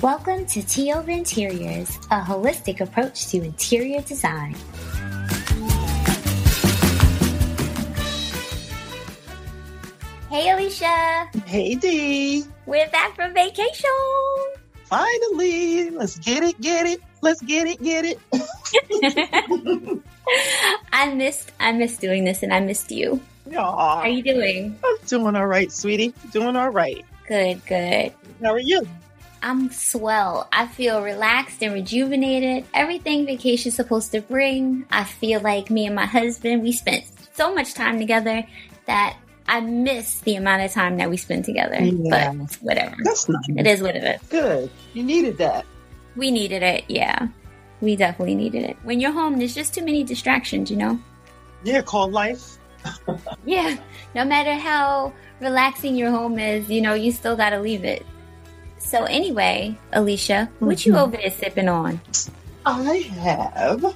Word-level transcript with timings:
Welcome 0.00 0.46
to 0.46 0.64
Tea 0.64 0.92
Over 0.92 1.10
Interiors, 1.10 1.96
a 2.12 2.20
holistic 2.20 2.80
approach 2.80 3.26
to 3.30 3.42
interior 3.42 4.00
design. 4.00 4.54
Hey, 10.30 10.50
Alicia. 10.50 11.28
Hey, 11.46 11.74
Dee. 11.74 12.44
We're 12.66 12.88
back 12.90 13.16
from 13.16 13.34
vacation. 13.34 13.90
Finally, 14.84 15.90
let's 15.90 16.16
get 16.20 16.44
it, 16.44 16.60
get 16.60 16.86
it. 16.86 17.00
Let's 17.20 17.42
get 17.42 17.66
it, 17.66 17.82
get 17.82 18.04
it. 18.04 18.20
I 20.92 21.12
missed, 21.12 21.50
I 21.58 21.72
missed 21.72 22.00
doing 22.00 22.22
this, 22.22 22.44
and 22.44 22.54
I 22.54 22.60
missed 22.60 22.92
you. 22.92 23.20
Aww. 23.48 23.54
How 23.56 23.96
are 24.02 24.08
you 24.08 24.22
doing? 24.22 24.78
I'm 24.84 24.96
doing 25.08 25.34
all 25.34 25.48
right, 25.48 25.72
sweetie. 25.72 26.14
Doing 26.30 26.54
all 26.54 26.70
right. 26.70 27.04
Good, 27.26 27.66
good. 27.66 28.12
How 28.40 28.52
are 28.52 28.60
you? 28.60 28.86
I'm 29.42 29.70
swell. 29.70 30.48
I 30.52 30.66
feel 30.66 31.02
relaxed 31.02 31.62
and 31.62 31.72
rejuvenated. 31.72 32.64
Everything 32.74 33.26
vacation's 33.26 33.76
supposed 33.76 34.12
to 34.12 34.20
bring. 34.20 34.84
I 34.90 35.04
feel 35.04 35.40
like 35.40 35.70
me 35.70 35.86
and 35.86 35.94
my 35.94 36.06
husband, 36.06 36.62
we 36.62 36.72
spent 36.72 37.04
so 37.34 37.54
much 37.54 37.74
time 37.74 37.98
together 37.98 38.44
that 38.86 39.16
I 39.46 39.60
miss 39.60 40.20
the 40.20 40.36
amount 40.36 40.62
of 40.62 40.72
time 40.72 40.98
that 40.98 41.08
we 41.08 41.16
spend 41.16 41.44
together. 41.44 41.76
Yeah. 41.80 42.32
But 42.32 42.54
whatever. 42.56 42.96
That's 43.02 43.28
nice. 43.28 43.44
It 43.48 43.66
is 43.66 43.80
what 43.80 43.96
it 43.96 44.04
is. 44.04 44.28
Good. 44.28 44.70
You 44.92 45.02
needed 45.02 45.38
that. 45.38 45.64
We 46.16 46.30
needed 46.30 46.62
it, 46.62 46.84
yeah. 46.88 47.28
We 47.80 47.94
definitely 47.96 48.34
needed 48.34 48.64
it. 48.64 48.76
When 48.82 48.98
you're 49.00 49.12
home, 49.12 49.38
there's 49.38 49.54
just 49.54 49.72
too 49.72 49.84
many 49.84 50.02
distractions, 50.02 50.70
you 50.70 50.76
know? 50.76 50.98
Yeah, 51.64 51.82
called 51.82 52.12
life. 52.12 52.58
Yeah. 53.44 53.76
No 54.14 54.24
matter 54.24 54.54
how 54.54 55.12
relaxing 55.40 55.96
your 55.96 56.10
home 56.10 56.38
is, 56.38 56.68
you 56.70 56.80
know, 56.80 56.94
you 56.94 57.12
still 57.12 57.36
gotta 57.36 57.60
leave 57.60 57.84
it. 57.84 58.04
So 58.78 59.04
anyway, 59.04 59.76
Alicia, 59.92 60.48
what 60.60 60.86
you 60.86 60.94
Mhm. 60.94 61.02
over 61.02 61.16
there 61.16 61.30
sipping 61.30 61.68
on? 61.68 62.00
I 62.64 62.98
have. 63.20 63.94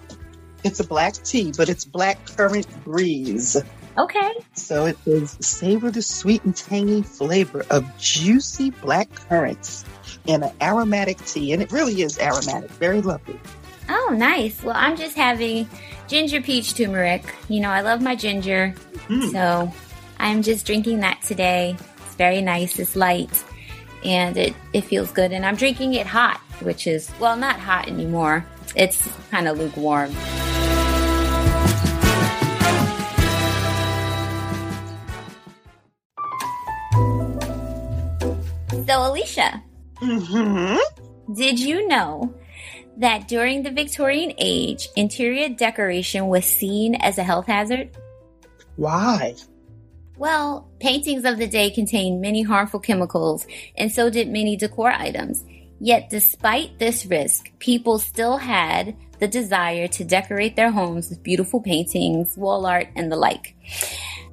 It's 0.64 0.80
a 0.80 0.84
black 0.84 1.14
tea, 1.14 1.52
but 1.56 1.68
it's 1.68 1.84
black 1.84 2.18
currant 2.36 2.66
breeze. 2.84 3.56
Okay. 3.98 4.32
So 4.54 4.86
it 4.86 4.96
is 5.06 5.36
savor 5.40 5.90
the 5.90 6.02
sweet 6.02 6.44
and 6.44 6.56
tangy 6.56 7.02
flavor 7.02 7.64
of 7.70 7.84
juicy 7.98 8.70
black 8.70 9.08
currants 9.28 9.84
in 10.26 10.42
an 10.42 10.52
aromatic 10.62 11.22
tea. 11.26 11.52
And 11.52 11.62
it 11.62 11.72
really 11.72 12.02
is 12.02 12.18
aromatic. 12.18 12.70
Very 12.72 13.00
lovely. 13.02 13.38
Oh, 13.88 14.14
nice. 14.16 14.62
Well, 14.62 14.76
I'm 14.76 14.96
just 14.96 15.16
having 15.16 15.68
ginger 16.08 16.40
peach 16.40 16.74
turmeric. 16.74 17.24
You 17.48 17.60
know, 17.60 17.70
I 17.70 17.80
love 17.82 18.00
my 18.00 18.14
ginger. 18.14 18.74
Mm. 19.08 19.32
So 19.32 19.72
I'm 20.18 20.42
just 20.42 20.64
drinking 20.64 21.00
that 21.00 21.20
today. 21.22 21.76
It's 22.06 22.14
very 22.14 22.40
nice. 22.40 22.78
It's 22.78 22.96
light 22.96 23.44
and 24.04 24.36
it, 24.36 24.54
it 24.72 24.82
feels 24.82 25.10
good. 25.12 25.32
And 25.32 25.44
I'm 25.44 25.56
drinking 25.56 25.94
it 25.94 26.06
hot, 26.06 26.38
which 26.60 26.86
is, 26.86 27.10
well, 27.20 27.36
not 27.36 27.58
hot 27.58 27.88
anymore. 27.88 28.44
It's 28.74 29.08
kind 29.30 29.48
of 29.48 29.58
lukewarm. 29.58 30.12
So, 38.86 39.08
Alicia, 39.08 39.62
hmm 39.98 40.76
did 41.34 41.58
you 41.58 41.86
know 41.88 42.34
that 42.98 43.28
during 43.28 43.62
the 43.62 43.70
Victorian 43.70 44.34
age, 44.38 44.88
interior 44.96 45.48
decoration 45.48 46.28
was 46.28 46.44
seen 46.44 46.94
as 46.96 47.16
a 47.16 47.22
health 47.22 47.46
hazard? 47.46 47.90
Why? 48.76 49.34
Well, 50.22 50.70
paintings 50.78 51.24
of 51.24 51.38
the 51.38 51.48
day 51.48 51.68
contained 51.68 52.20
many 52.20 52.42
harmful 52.42 52.78
chemicals, 52.78 53.44
and 53.76 53.90
so 53.90 54.08
did 54.08 54.28
many 54.28 54.54
decor 54.54 54.92
items. 54.92 55.42
Yet, 55.80 56.10
despite 56.10 56.78
this 56.78 57.04
risk, 57.06 57.50
people 57.58 57.98
still 57.98 58.36
had 58.36 58.96
the 59.18 59.26
desire 59.26 59.88
to 59.88 60.04
decorate 60.04 60.54
their 60.54 60.70
homes 60.70 61.10
with 61.10 61.24
beautiful 61.24 61.60
paintings, 61.60 62.36
wall 62.36 62.66
art, 62.66 62.86
and 62.94 63.10
the 63.10 63.16
like. 63.16 63.56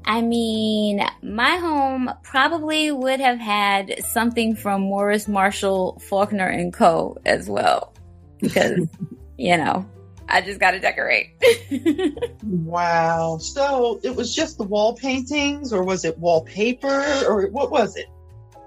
I 0.06 0.22
mean, 0.22 1.04
my 1.24 1.56
home 1.56 2.12
probably 2.22 2.92
would 2.92 3.20
have 3.20 3.40
had 3.40 4.06
something 4.06 4.56
from 4.56 4.82
Morris 4.82 5.28
Marshall, 5.28 6.00
Faulkner, 6.08 6.50
and 6.50 6.72
Co. 6.72 7.18
as 7.26 7.50
well. 7.50 7.96
Because, 8.40 8.88
you 9.40 9.58
know, 9.58 9.90
I 10.30 10.42
just 10.42 10.60
got 10.60 10.72
to 10.72 10.80
decorate. 10.80 11.32
Wow. 12.44 13.38
So 13.40 14.00
it 14.04 14.16
was 14.16 14.34
just 14.34 14.58
the 14.58 14.64
wall 14.64 14.96
paintings, 14.96 15.74
or 15.74 15.84
was 15.84 16.06
it 16.06 16.18
wallpaper, 16.18 17.04
or 17.28 17.48
what 17.48 17.72
was 17.72 17.96
it? 17.96 18.06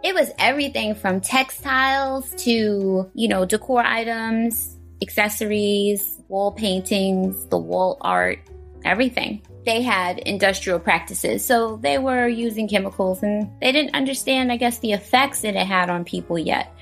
It 0.02 0.14
was 0.14 0.30
everything 0.38 0.94
from 0.94 1.20
textiles 1.20 2.34
to, 2.44 3.10
you 3.14 3.28
know, 3.28 3.44
decor 3.44 3.82
items, 3.82 4.76
accessories, 5.00 6.20
wall 6.28 6.52
paintings, 6.52 7.46
the 7.46 7.58
wall 7.58 7.98
art, 8.00 8.40
everything. 8.84 9.42
They 9.64 9.82
had 9.82 10.18
industrial 10.18 10.80
practices, 10.80 11.44
so 11.44 11.76
they 11.76 11.98
were 11.98 12.26
using 12.26 12.68
chemicals 12.68 13.22
and 13.22 13.48
they 13.60 13.72
didn't 13.72 13.94
understand, 13.94 14.50
I 14.50 14.56
guess, 14.56 14.78
the 14.78 14.92
effects 14.92 15.42
that 15.42 15.54
it 15.54 15.66
had 15.66 15.90
on 15.90 16.04
people 16.04 16.38
yet. 16.38 16.74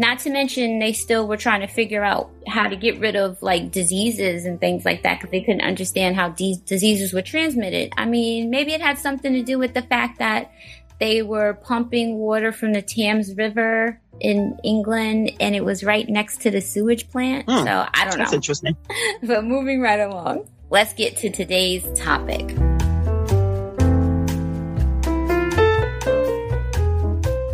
Not 0.00 0.20
to 0.20 0.30
mention, 0.30 0.78
they 0.78 0.94
still 0.94 1.28
were 1.28 1.36
trying 1.36 1.60
to 1.60 1.66
figure 1.66 2.02
out 2.02 2.30
how 2.46 2.66
to 2.66 2.74
get 2.74 2.98
rid 3.00 3.16
of 3.16 3.42
like 3.42 3.70
diseases 3.70 4.46
and 4.46 4.58
things 4.58 4.86
like 4.86 5.02
that 5.02 5.18
because 5.18 5.30
they 5.30 5.42
couldn't 5.42 5.60
understand 5.60 6.16
how 6.16 6.30
these 6.30 6.56
diseases 6.56 7.12
were 7.12 7.20
transmitted. 7.20 7.92
I 7.98 8.06
mean, 8.06 8.48
maybe 8.48 8.72
it 8.72 8.80
had 8.80 8.96
something 8.96 9.30
to 9.34 9.42
do 9.42 9.58
with 9.58 9.74
the 9.74 9.82
fact 9.82 10.18
that 10.18 10.52
they 11.00 11.20
were 11.20 11.52
pumping 11.52 12.16
water 12.16 12.50
from 12.50 12.72
the 12.72 12.80
Thames 12.80 13.34
River 13.34 14.00
in 14.20 14.58
England 14.64 15.32
and 15.38 15.54
it 15.54 15.66
was 15.66 15.84
right 15.84 16.08
next 16.08 16.40
to 16.40 16.50
the 16.50 16.62
sewage 16.62 17.10
plant. 17.10 17.44
Hmm. 17.46 17.66
So 17.66 17.86
I 17.92 18.06
don't 18.06 18.16
know. 18.16 18.24
That's 18.24 18.32
interesting. 18.32 18.74
But 19.22 19.44
moving 19.44 19.82
right 19.82 20.00
along, 20.00 20.48
let's 20.70 20.94
get 20.94 21.18
to 21.18 21.28
today's 21.28 21.86
topic. 21.94 22.48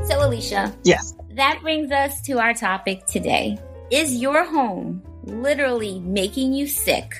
So, 0.08 0.24
Alicia, 0.24 0.72
Yes. 0.84 1.15
That 1.36 1.60
brings 1.60 1.92
us 1.92 2.20
to 2.22 2.38
our 2.38 2.54
topic 2.54 3.04
today. 3.06 3.58
Is 3.90 4.16
your 4.16 4.44
home 4.44 5.02
literally 5.24 6.00
making 6.00 6.52
you 6.54 6.66
sick 6.66 7.14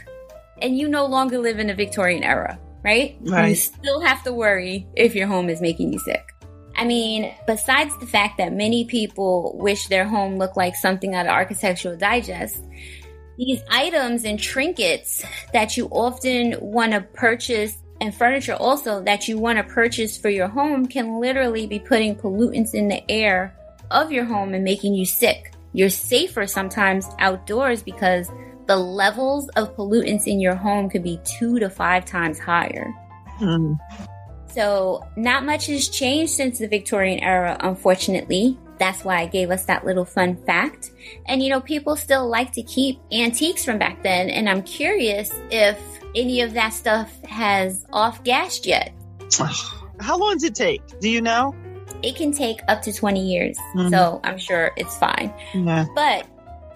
and 0.63 0.77
you 0.77 0.89
no 0.89 1.05
longer 1.05 1.39
live 1.39 1.59
in 1.59 1.67
the 1.67 1.75
Victorian 1.75 2.25
era, 2.25 2.59
right? 2.83 3.17
You 3.23 3.33
Right. 3.33 3.57
still 3.57 4.01
have 4.01 4.25
to 4.25 4.33
worry 4.33 4.87
if 4.97 5.15
your 5.15 5.27
home 5.27 5.51
is 5.51 5.61
making 5.61 5.93
you 5.93 5.99
sick. 5.99 6.25
I 6.75 6.85
mean, 6.85 7.33
besides 7.47 7.97
the 7.99 8.07
fact 8.07 8.39
that 8.39 8.53
many 8.53 8.87
people 8.87 9.57
wish 9.59 9.87
their 9.89 10.07
home 10.07 10.37
looked 10.37 10.57
like 10.57 10.77
something 10.77 11.15
out 11.15 11.27
of 11.27 11.33
Architectural 11.33 11.97
Digest, 11.97 12.57
these 13.37 13.61
items 13.71 14.25
and 14.25 14.41
trinkets 14.41 15.23
that 15.53 15.77
you 15.77 15.89
often 15.89 16.57
want 16.61 16.93
to 16.93 17.03
purchase 17.03 17.77
and 18.01 18.15
furniture 18.15 18.55
also 18.55 19.03
that 19.05 19.29
you 19.29 19.39
want 19.39 19.59
to 19.59 19.65
purchase 19.65 20.17
for 20.17 20.31
your 20.31 20.49
home 20.49 20.87
can 20.87 21.21
literally 21.21 21.67
be 21.67 21.79
putting 21.79 22.15
pollutants 22.15 22.75
in 22.75 22.89
the 22.89 23.11
air 23.11 23.55
of 23.91 24.13
your 24.13 24.25
home 24.25 24.55
and 24.55 24.65
making 24.65 24.95
you 24.95 25.07
sick. 25.07 25.53
You're 25.73 25.91
safer 25.91 26.47
sometimes 26.47 27.07
outdoors 27.19 27.83
because 27.83 28.31
the 28.67 28.77
levels 28.77 29.49
of 29.51 29.77
pollutants 29.77 30.27
in 30.27 30.41
your 30.41 30.55
home 30.55 30.89
could 30.89 31.03
be 31.03 31.21
two 31.25 31.59
to 31.59 31.71
five 31.71 32.05
times 32.05 32.39
higher. 32.39 32.93
Hmm. 33.39 33.75
So, 34.49 35.07
not 35.17 35.45
much 35.45 35.67
has 35.67 35.89
changed 35.89 36.33
since 36.33 36.59
the 36.59 36.67
Victorian 36.67 37.21
era, 37.21 37.57
unfortunately. 37.61 38.59
That's 38.79 39.05
why 39.05 39.21
I 39.21 39.27
gave 39.27 39.51
us 39.51 39.67
that 39.67 39.85
little 39.85 40.05
fun 40.05 40.37
fact. 40.45 40.91
And 41.27 41.43
you 41.43 41.51
know, 41.51 41.61
people 41.61 41.97
still 41.97 42.27
like 42.29 42.53
to 42.53 42.63
keep 42.63 42.99
antiques 43.13 43.65
from 43.65 43.79
back 43.79 44.03
then, 44.03 44.31
and 44.31 44.49
I'm 44.49 44.63
curious 44.63 45.31
if 45.51 45.79
any 46.15 46.41
of 46.41 46.55
that 46.55 46.71
stuff 46.71 47.13
has 47.25 47.85
off 47.93 48.25
gassed 48.25 48.67
yet. 48.67 48.93
How 50.01 50.19
long 50.19 50.35
does 50.35 50.45
it 50.45 50.55
take? 50.55 50.83
Do 51.01 51.11
you 51.11 51.21
know? 51.21 51.55
It 52.07 52.17
can 52.17 52.33
take 52.33 52.61
up 52.69 52.83
to 52.83 52.93
20 52.93 53.21
years, 53.21 53.59
Mhm. 53.75 53.91
so 53.91 54.21
I'm 54.25 54.39
sure 54.39 54.71
it's 54.77 54.97
fine. 54.97 55.33
Yeah. 55.53 55.87
But 55.95 56.27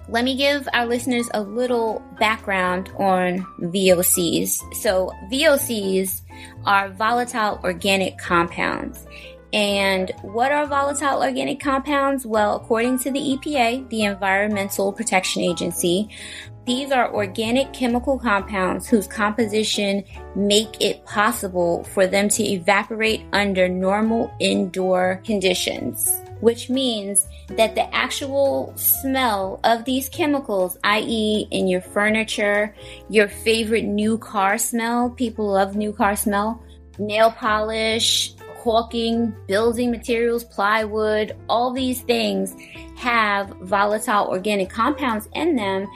let 0.09 0.25
me 0.25 0.35
give 0.35 0.69
our 0.75 0.87
listeners 0.87 1.31
a 1.33 1.41
little 1.41 2.03
background 2.19 2.91
on 2.99 3.47
VOCs. 3.61 4.61
So, 4.75 5.13
VOCs 5.31 6.23
are 6.67 6.89
volatile 6.89 7.61
organic 7.63 8.19
compounds. 8.19 9.07
And 9.53 10.13
what 10.23 10.53
are 10.53 10.67
volatile 10.67 11.23
organic 11.23 11.61
compounds? 11.61 12.25
Well, 12.27 12.57
according 12.57 12.99
to 13.01 13.11
the 13.11 13.21
EPA, 13.21 13.89
the 13.89 14.03
Environmental 14.03 14.93
Protection 14.93 15.43
Agency, 15.43 16.09
these 16.71 16.93
are 16.93 17.13
organic 17.13 17.73
chemical 17.73 18.17
compounds 18.17 18.87
whose 18.87 19.09
composition 19.09 20.05
make 20.37 20.81
it 20.81 21.05
possible 21.05 21.83
for 21.83 22.07
them 22.07 22.29
to 22.29 22.45
evaporate 22.45 23.23
under 23.33 23.69
normal 23.69 24.33
indoor 24.39 25.21
conditions 25.25 26.23
which 26.39 26.71
means 26.71 27.27
that 27.49 27.75
the 27.75 27.93
actual 27.95 28.73
smell 28.75 29.61
of 29.65 29.85
these 29.85 30.09
chemicals, 30.09 30.79
i.e., 30.85 31.47
in 31.51 31.69
your 31.69 31.83
furniture, 31.83 32.75
your 33.11 33.29
favorite 33.29 33.85
new 33.85 34.17
car 34.17 34.57
smell, 34.57 35.11
people 35.11 35.53
love 35.53 35.77
new 35.77 35.93
car 35.93 36.17
smell, 36.17 36.65
nail 36.99 37.31
polish, 37.31 38.33
caulking, 38.61 39.35
building 39.49 39.91
materials, 39.91 40.45
plywood, 40.45 41.37
all 41.49 41.73
these 41.73 42.01
things 42.03 42.55
have 42.97 43.49
volatile 43.63 44.27
organic 44.29 44.69
compounds 44.69 45.29
in 45.35 45.57
them. 45.57 45.87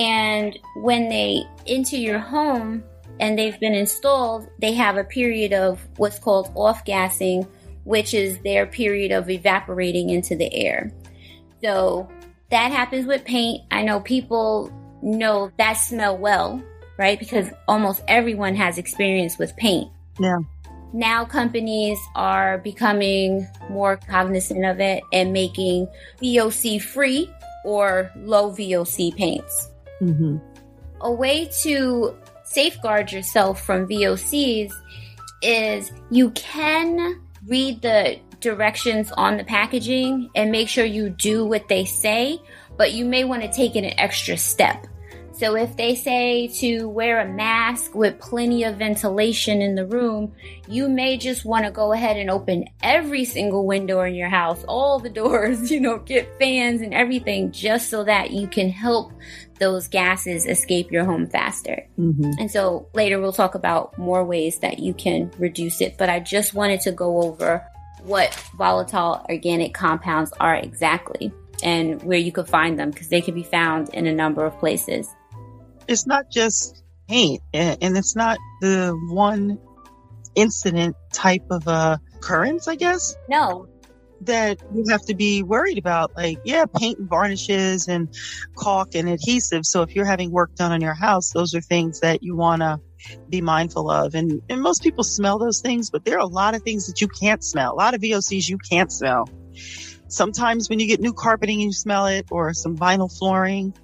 And 0.00 0.58
when 0.76 1.10
they 1.10 1.44
enter 1.66 1.96
your 1.96 2.18
home 2.18 2.82
and 3.20 3.38
they've 3.38 3.60
been 3.60 3.74
installed, 3.74 4.48
they 4.58 4.72
have 4.72 4.96
a 4.96 5.04
period 5.04 5.52
of 5.52 5.86
what's 5.98 6.18
called 6.18 6.50
off 6.54 6.86
gassing, 6.86 7.46
which 7.84 8.14
is 8.14 8.38
their 8.38 8.64
period 8.64 9.12
of 9.12 9.28
evaporating 9.28 10.08
into 10.08 10.34
the 10.34 10.50
air. 10.54 10.90
So 11.62 12.08
that 12.48 12.72
happens 12.72 13.04
with 13.04 13.26
paint. 13.26 13.62
I 13.70 13.82
know 13.82 14.00
people 14.00 14.72
know 15.02 15.52
that 15.58 15.74
smell 15.74 16.16
well, 16.16 16.62
right? 16.98 17.18
Because 17.18 17.50
almost 17.68 18.02
everyone 18.08 18.54
has 18.54 18.78
experience 18.78 19.36
with 19.36 19.54
paint. 19.58 19.92
Yeah. 20.18 20.38
Now 20.94 21.26
companies 21.26 21.98
are 22.16 22.56
becoming 22.56 23.46
more 23.68 23.98
cognizant 23.98 24.64
of 24.64 24.80
it 24.80 25.02
and 25.12 25.30
making 25.34 25.88
VOC 26.22 26.80
free 26.80 27.30
or 27.66 28.10
low 28.16 28.50
VOC 28.50 29.14
paints. 29.14 29.69
Mm-hmm. 30.00 30.38
A 31.02 31.12
way 31.12 31.50
to 31.62 32.16
safeguard 32.44 33.12
yourself 33.12 33.64
from 33.64 33.86
VOCs 33.86 34.72
is 35.42 35.92
you 36.10 36.30
can 36.32 37.20
read 37.46 37.80
the 37.82 38.18
directions 38.40 39.12
on 39.12 39.36
the 39.36 39.44
packaging 39.44 40.30
and 40.34 40.50
make 40.50 40.68
sure 40.68 40.84
you 40.84 41.10
do 41.10 41.44
what 41.44 41.68
they 41.68 41.84
say, 41.84 42.38
but 42.76 42.92
you 42.92 43.04
may 43.04 43.24
want 43.24 43.42
to 43.42 43.52
take 43.52 43.76
it 43.76 43.84
an 43.84 43.98
extra 43.98 44.36
step. 44.36 44.86
So 45.40 45.56
if 45.56 45.74
they 45.78 45.94
say 45.94 46.48
to 46.58 46.86
wear 46.86 47.18
a 47.18 47.26
mask 47.26 47.94
with 47.94 48.20
plenty 48.20 48.64
of 48.64 48.76
ventilation 48.76 49.62
in 49.62 49.74
the 49.74 49.86
room, 49.86 50.34
you 50.68 50.86
may 50.86 51.16
just 51.16 51.46
want 51.46 51.64
to 51.64 51.70
go 51.70 51.94
ahead 51.94 52.18
and 52.18 52.30
open 52.30 52.66
every 52.82 53.24
single 53.24 53.66
window 53.66 54.02
in 54.02 54.14
your 54.14 54.28
house, 54.28 54.62
all 54.64 54.98
the 54.98 55.08
doors, 55.22 55.70
you 55.70 55.80
know, 55.80 55.96
get 55.96 56.38
fans 56.38 56.82
and 56.82 56.92
everything 56.92 57.52
just 57.52 57.88
so 57.88 58.04
that 58.04 58.32
you 58.32 58.48
can 58.48 58.68
help 58.68 59.14
those 59.58 59.88
gases 59.88 60.44
escape 60.44 60.92
your 60.92 61.06
home 61.06 61.26
faster. 61.26 61.86
Mm-hmm. 61.98 62.32
And 62.38 62.50
so 62.50 62.90
later 62.92 63.18
we'll 63.18 63.32
talk 63.32 63.54
about 63.54 63.96
more 63.96 64.22
ways 64.22 64.58
that 64.58 64.78
you 64.78 64.92
can 64.92 65.32
reduce 65.38 65.80
it, 65.80 65.96
but 65.96 66.10
I 66.10 66.20
just 66.20 66.52
wanted 66.52 66.82
to 66.82 66.92
go 66.92 67.22
over 67.22 67.66
what 68.02 68.34
volatile 68.58 69.24
organic 69.30 69.72
compounds 69.72 70.34
are 70.38 70.56
exactly 70.56 71.32
and 71.62 72.02
where 72.02 72.18
you 72.18 72.30
could 72.30 72.46
find 72.46 72.78
them 72.78 72.90
because 72.90 73.08
they 73.08 73.22
can 73.22 73.34
be 73.34 73.42
found 73.42 73.88
in 73.94 74.06
a 74.06 74.12
number 74.12 74.44
of 74.44 74.58
places 74.58 75.08
it's 75.90 76.06
not 76.06 76.30
just 76.30 76.82
paint 77.08 77.42
and 77.52 77.96
it's 77.96 78.14
not 78.14 78.38
the 78.60 78.96
one 79.10 79.58
incident 80.36 80.94
type 81.12 81.42
of 81.50 81.66
uh, 81.66 81.98
occurrence, 82.16 82.68
I 82.68 82.76
guess. 82.76 83.16
No. 83.28 83.66
That 84.22 84.58
you 84.72 84.84
have 84.90 85.04
to 85.06 85.14
be 85.14 85.42
worried 85.42 85.78
about. 85.78 86.12
Like, 86.14 86.38
yeah, 86.44 86.66
paint 86.66 86.98
and 86.98 87.08
varnishes 87.08 87.88
and 87.88 88.08
caulk 88.54 88.94
and 88.94 89.08
adhesive. 89.08 89.66
So 89.66 89.82
if 89.82 89.96
you're 89.96 90.04
having 90.04 90.30
work 90.30 90.54
done 90.54 90.72
on 90.72 90.80
your 90.80 90.94
house, 90.94 91.32
those 91.32 91.54
are 91.54 91.60
things 91.60 92.00
that 92.00 92.22
you 92.22 92.36
want 92.36 92.60
to 92.62 92.80
be 93.28 93.40
mindful 93.40 93.90
of. 93.90 94.14
And, 94.14 94.42
and 94.48 94.60
most 94.60 94.82
people 94.82 95.04
smell 95.04 95.38
those 95.38 95.60
things, 95.60 95.90
but 95.90 96.04
there 96.04 96.16
are 96.16 96.20
a 96.20 96.26
lot 96.26 96.54
of 96.54 96.62
things 96.62 96.86
that 96.86 97.00
you 97.00 97.08
can't 97.08 97.42
smell. 97.42 97.72
A 97.72 97.74
lot 97.74 97.94
of 97.94 98.02
VOCs 98.02 98.48
you 98.48 98.58
can't 98.70 98.92
smell. 98.92 99.28
Sometimes 100.08 100.68
when 100.68 100.80
you 100.80 100.86
get 100.86 101.00
new 101.00 101.14
carpeting, 101.14 101.60
you 101.60 101.72
smell 101.72 102.06
it 102.06 102.26
or 102.30 102.52
some 102.52 102.76
vinyl 102.76 103.10
flooring 103.16 103.74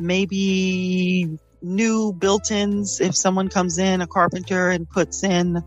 maybe 0.00 1.38
new 1.62 2.12
built-ins. 2.12 3.00
If 3.00 3.16
someone 3.16 3.48
comes 3.48 3.78
in 3.78 4.00
a 4.00 4.06
carpenter 4.06 4.70
and 4.70 4.88
puts 4.88 5.22
in 5.24 5.62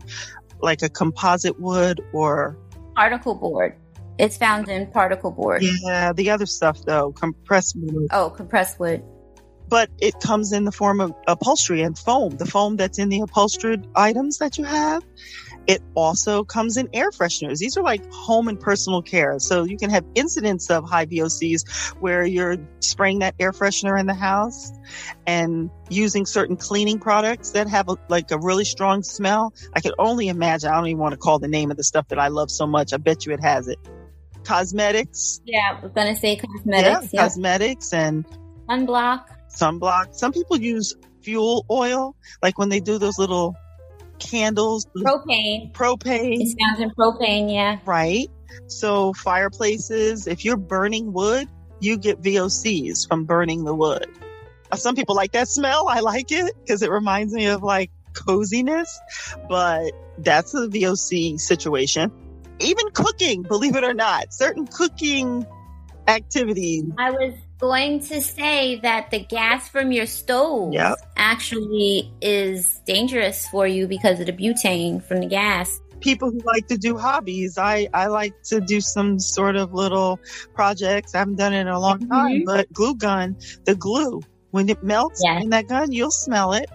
like 0.60 0.82
a 0.82 0.88
composite 0.88 1.60
wood 1.60 2.00
or 2.12 2.56
particle 2.94 3.34
board. 3.34 3.76
It's 4.18 4.36
found 4.36 4.68
in 4.68 4.86
particle 4.88 5.30
board. 5.30 5.62
Yeah 5.62 6.12
the 6.12 6.30
other 6.30 6.46
stuff 6.46 6.84
though 6.84 7.12
compressed 7.12 7.76
wood. 7.78 8.08
Oh 8.12 8.30
compressed 8.30 8.78
wood 8.78 9.02
but 9.72 9.88
it 10.02 10.12
comes 10.20 10.52
in 10.52 10.64
the 10.64 10.70
form 10.70 11.00
of 11.00 11.14
upholstery 11.26 11.80
and 11.80 11.98
foam 11.98 12.36
the 12.36 12.44
foam 12.44 12.76
that's 12.76 12.98
in 12.98 13.08
the 13.08 13.20
upholstered 13.20 13.86
items 13.96 14.36
that 14.36 14.58
you 14.58 14.64
have 14.64 15.02
it 15.66 15.80
also 15.94 16.44
comes 16.44 16.76
in 16.76 16.88
air 16.92 17.10
fresheners. 17.10 17.58
These 17.58 17.76
are 17.76 17.82
like 17.82 18.02
home 18.12 18.48
and 18.48 18.58
personal 18.58 19.02
care. 19.02 19.38
So 19.38 19.62
you 19.62 19.76
can 19.76 19.90
have 19.90 20.04
incidents 20.14 20.70
of 20.70 20.88
high 20.88 21.06
VOCs 21.06 21.94
where 22.00 22.24
you're 22.24 22.56
spraying 22.80 23.20
that 23.20 23.34
air 23.38 23.52
freshener 23.52 23.98
in 23.98 24.06
the 24.06 24.14
house 24.14 24.72
and 25.26 25.70
using 25.88 26.26
certain 26.26 26.56
cleaning 26.56 26.98
products 26.98 27.52
that 27.52 27.68
have 27.68 27.88
a, 27.88 27.96
like 28.08 28.30
a 28.32 28.38
really 28.38 28.64
strong 28.64 29.02
smell. 29.02 29.54
I 29.72 29.80
can 29.80 29.92
only 29.98 30.28
imagine. 30.28 30.70
I 30.70 30.74
don't 30.74 30.88
even 30.88 30.98
want 30.98 31.12
to 31.12 31.18
call 31.18 31.38
the 31.38 31.48
name 31.48 31.70
of 31.70 31.76
the 31.76 31.84
stuff 31.84 32.08
that 32.08 32.18
I 32.18 32.28
love 32.28 32.50
so 32.50 32.66
much. 32.66 32.92
I 32.92 32.96
bet 32.96 33.24
you 33.24 33.32
it 33.32 33.40
has 33.40 33.68
it. 33.68 33.78
Cosmetics. 34.44 35.40
Yeah, 35.44 35.78
I 35.78 35.80
was 35.80 35.92
going 35.92 36.12
to 36.12 36.20
say 36.20 36.34
cosmetics. 36.34 37.04
Yeah, 37.04 37.08
yeah. 37.12 37.22
cosmetics 37.22 37.92
and 37.92 38.26
sunblock. 38.68 39.26
Sunblock. 39.54 40.14
Some 40.14 40.32
people 40.32 40.58
use 40.58 40.94
fuel 41.22 41.64
oil, 41.70 42.16
like 42.42 42.58
when 42.58 42.68
they 42.68 42.80
do 42.80 42.98
those 42.98 43.18
little 43.18 43.56
candles. 44.18 44.86
Propane. 44.96 45.72
Propane. 45.72 46.40
It 46.40 46.56
sounds 46.58 46.80
in 46.80 46.90
propane, 46.90 47.52
yeah. 47.52 47.78
Right. 47.84 48.28
So 48.66 49.12
fireplaces, 49.14 50.26
if 50.26 50.44
you're 50.44 50.56
burning 50.56 51.12
wood, 51.12 51.48
you 51.80 51.98
get 51.98 52.20
VOCs 52.22 53.06
from 53.08 53.24
burning 53.24 53.64
the 53.64 53.74
wood. 53.74 54.06
Uh, 54.70 54.76
some 54.76 54.94
people 54.94 55.14
like 55.14 55.32
that 55.32 55.48
smell. 55.48 55.88
I 55.88 56.00
like 56.00 56.30
it 56.30 56.54
because 56.60 56.82
it 56.82 56.90
reminds 56.90 57.32
me 57.32 57.46
of 57.46 57.62
like 57.62 57.90
coziness, 58.14 59.00
but 59.48 59.92
that's 60.18 60.54
a 60.54 60.68
VOC 60.68 61.40
situation. 61.40 62.12
Even 62.60 62.90
cooking, 62.92 63.42
believe 63.42 63.74
it 63.74 63.84
or 63.84 63.94
not, 63.94 64.32
certain 64.32 64.66
cooking 64.66 65.44
activities. 66.06 66.84
I 66.98 67.10
was 67.10 67.34
going 67.62 68.00
to 68.00 68.20
say 68.20 68.80
that 68.80 69.08
the 69.12 69.20
gas 69.20 69.68
from 69.68 69.92
your 69.92 70.04
stove 70.04 70.72
yep. 70.72 70.96
actually 71.16 72.12
is 72.20 72.80
dangerous 72.86 73.46
for 73.46 73.68
you 73.68 73.86
because 73.86 74.18
of 74.18 74.26
the 74.26 74.32
butane 74.32 75.00
from 75.00 75.20
the 75.20 75.28
gas. 75.28 75.80
People 76.00 76.32
who 76.32 76.40
like 76.44 76.66
to 76.66 76.76
do 76.76 76.98
hobbies, 76.98 77.58
I, 77.58 77.88
I 77.94 78.08
like 78.08 78.34
to 78.46 78.60
do 78.60 78.80
some 78.80 79.20
sort 79.20 79.54
of 79.54 79.72
little 79.72 80.18
projects. 80.54 81.14
I 81.14 81.18
haven't 81.18 81.36
done 81.36 81.52
it 81.52 81.60
in 81.60 81.68
a 81.68 81.78
long 81.78 82.00
mm-hmm. 82.00 82.12
time, 82.12 82.42
but 82.44 82.72
glue 82.72 82.96
gun, 82.96 83.36
the 83.64 83.76
glue, 83.76 84.20
when 84.50 84.68
it 84.68 84.82
melts 84.82 85.22
in 85.24 85.50
that 85.50 85.68
gun, 85.68 85.92
you'll 85.92 86.10
smell 86.10 86.54
it. 86.54 86.68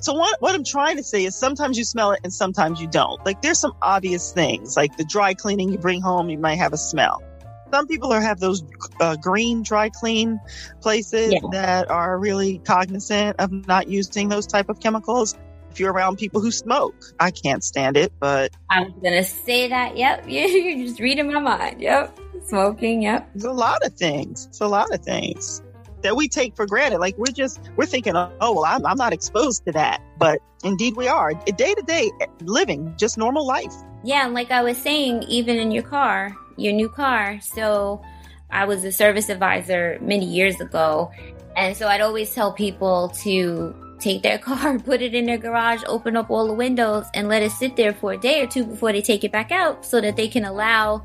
So 0.00 0.14
what, 0.14 0.40
what 0.40 0.54
I'm 0.54 0.64
trying 0.64 0.96
to 0.96 1.04
say 1.04 1.26
is 1.26 1.36
sometimes 1.36 1.76
you 1.76 1.84
smell 1.84 2.12
it 2.12 2.20
and 2.24 2.32
sometimes 2.32 2.80
you 2.80 2.88
don't. 2.88 3.22
Like 3.26 3.42
there's 3.42 3.60
some 3.60 3.76
obvious 3.82 4.32
things, 4.32 4.74
like 4.74 4.96
the 4.96 5.04
dry 5.04 5.34
cleaning 5.34 5.70
you 5.70 5.76
bring 5.76 6.00
home, 6.00 6.30
you 6.30 6.38
might 6.38 6.56
have 6.56 6.72
a 6.72 6.78
smell 6.78 7.22
some 7.72 7.86
people 7.86 8.12
are 8.12 8.20
have 8.20 8.40
those 8.40 8.64
uh, 9.00 9.16
green 9.16 9.62
dry 9.62 9.88
clean 9.88 10.40
places 10.80 11.32
yeah. 11.32 11.40
that 11.52 11.90
are 11.90 12.18
really 12.18 12.58
cognizant 12.58 13.38
of 13.38 13.50
not 13.66 13.88
using 13.88 14.28
those 14.28 14.46
type 14.46 14.68
of 14.68 14.80
chemicals. 14.80 15.36
If 15.70 15.78
you're 15.78 15.92
around 15.92 16.18
people 16.18 16.40
who 16.40 16.50
smoke 16.50 16.96
i 17.20 17.30
can't 17.30 17.62
stand 17.62 17.96
it 17.96 18.12
but 18.18 18.50
i 18.70 18.80
was 18.82 18.92
gonna 19.02 19.22
say 19.22 19.68
that. 19.68 19.96
Yep. 19.96 20.24
You're 20.28 20.86
just 20.86 21.00
reading 21.00 21.32
my 21.32 21.38
mind. 21.38 21.80
Yep. 21.80 22.18
Smoking. 22.44 23.02
Yep. 23.02 23.30
There's 23.34 23.44
a 23.44 23.52
lot 23.52 23.84
of 23.84 23.94
things. 23.94 24.46
It's 24.46 24.60
a 24.60 24.66
lot 24.66 24.92
of 24.92 25.00
things 25.04 25.62
that 26.02 26.16
we 26.16 26.28
take 26.28 26.56
for 26.56 26.66
granted. 26.66 26.98
Like 26.98 27.16
we're 27.18 27.26
just 27.26 27.60
we're 27.76 27.86
thinking 27.86 28.16
oh 28.16 28.30
well 28.40 28.64
i'm, 28.64 28.84
I'm 28.84 28.96
not 28.96 29.12
exposed 29.12 29.64
to 29.66 29.72
that. 29.72 30.02
But 30.18 30.40
indeed 30.64 30.96
we 30.96 31.06
are. 31.06 31.34
Day 31.34 31.74
to 31.74 31.82
day 31.82 32.10
living 32.42 32.92
just 32.96 33.16
normal 33.16 33.46
life. 33.46 33.74
Yeah 34.02 34.26
like 34.26 34.50
i 34.50 34.62
was 34.62 34.76
saying 34.76 35.22
even 35.24 35.56
in 35.56 35.70
your 35.70 35.84
car 35.84 36.34
your 36.60 36.72
new 36.72 36.88
car. 36.88 37.40
So 37.40 38.02
I 38.50 38.64
was 38.64 38.84
a 38.84 38.92
service 38.92 39.28
advisor 39.28 39.98
many 40.00 40.26
years 40.26 40.60
ago. 40.60 41.10
And 41.56 41.76
so 41.76 41.88
I'd 41.88 42.00
always 42.00 42.34
tell 42.34 42.52
people 42.52 43.08
to 43.22 43.74
take 43.98 44.22
their 44.22 44.38
car, 44.50 44.78
put 44.78 45.02
it 45.02 45.14
in 45.14 45.26
their 45.26 45.38
garage, 45.38 45.82
open 45.86 46.16
up 46.16 46.30
all 46.30 46.46
the 46.46 46.54
windows, 46.54 47.06
and 47.14 47.28
let 47.28 47.42
it 47.42 47.52
sit 47.52 47.76
there 47.76 47.92
for 47.92 48.12
a 48.12 48.18
day 48.18 48.42
or 48.42 48.46
two 48.46 48.64
before 48.64 48.92
they 48.92 49.02
take 49.02 49.24
it 49.24 49.32
back 49.32 49.52
out 49.52 49.84
so 49.84 50.00
that 50.00 50.16
they 50.16 50.28
can 50.28 50.44
allow 50.44 51.04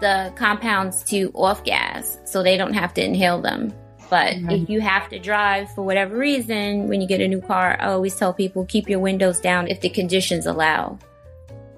the 0.00 0.32
compounds 0.36 1.02
to 1.04 1.30
off 1.34 1.64
gas 1.64 2.18
so 2.24 2.42
they 2.42 2.56
don't 2.56 2.74
have 2.74 2.92
to 2.94 3.04
inhale 3.04 3.40
them. 3.40 3.72
But 4.10 4.34
mm-hmm. 4.34 4.50
if 4.50 4.68
you 4.68 4.80
have 4.80 5.08
to 5.10 5.18
drive 5.18 5.72
for 5.74 5.82
whatever 5.82 6.16
reason 6.16 6.88
when 6.88 7.00
you 7.00 7.08
get 7.08 7.20
a 7.20 7.28
new 7.28 7.40
car, 7.40 7.76
I 7.80 7.86
always 7.86 8.14
tell 8.14 8.32
people 8.32 8.64
keep 8.66 8.88
your 8.88 9.00
windows 9.00 9.40
down 9.40 9.68
if 9.68 9.80
the 9.80 9.88
conditions 9.88 10.46
allow. 10.46 10.98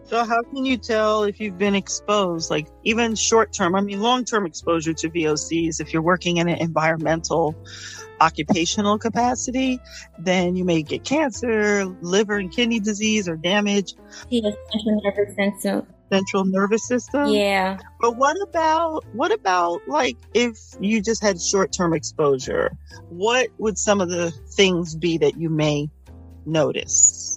So 0.07 0.25
how 0.25 0.41
can 0.43 0.65
you 0.65 0.77
tell 0.77 1.25
if 1.25 1.41
you've 1.41 1.59
been 1.59 1.75
exposed, 1.75 2.49
like 2.49 2.69
even 2.85 3.17
short 3.17 3.53
term, 3.53 3.75
I 3.75 3.81
mean, 3.81 4.01
long 4.01 4.25
term 4.25 4.47
exposure 4.47 4.93
to 4.95 5.11
VOCs, 5.11 5.81
if 5.81 5.93
you're 5.93 6.03
working 6.03 6.37
in 6.37 6.49
an 6.49 6.59
environmental 6.59 7.57
occupational 8.21 8.99
capacity, 8.99 9.81
then 10.19 10.55
you 10.55 10.65
may 10.65 10.83
get 10.83 11.03
cancer, 11.03 11.85
liver 12.03 12.37
and 12.37 12.53
kidney 12.53 12.79
disease 12.79 13.29
or 13.29 13.37
damage. 13.37 13.95
Yeah, 14.29 14.51
central 14.71 15.03
nervous 15.03 15.37
system. 15.37 15.87
Central 16.13 16.45
nervous 16.45 16.87
system? 16.87 17.27
Yeah. 17.31 17.79
But 18.01 18.17
what 18.17 18.37
about, 18.41 19.05
what 19.13 19.33
about 19.33 19.81
like 19.89 20.17
if 20.35 20.57
you 20.79 21.03
just 21.03 21.21
had 21.21 21.43
short 21.43 21.73
term 21.73 21.93
exposure? 21.93 22.77
What 23.09 23.49
would 23.59 23.77
some 23.77 24.01
of 24.01 24.09
the 24.09 24.31
things 24.31 24.95
be 24.95 25.19
that 25.19 25.37
you 25.37 25.51
may 25.51 25.91
notice? 26.45 27.36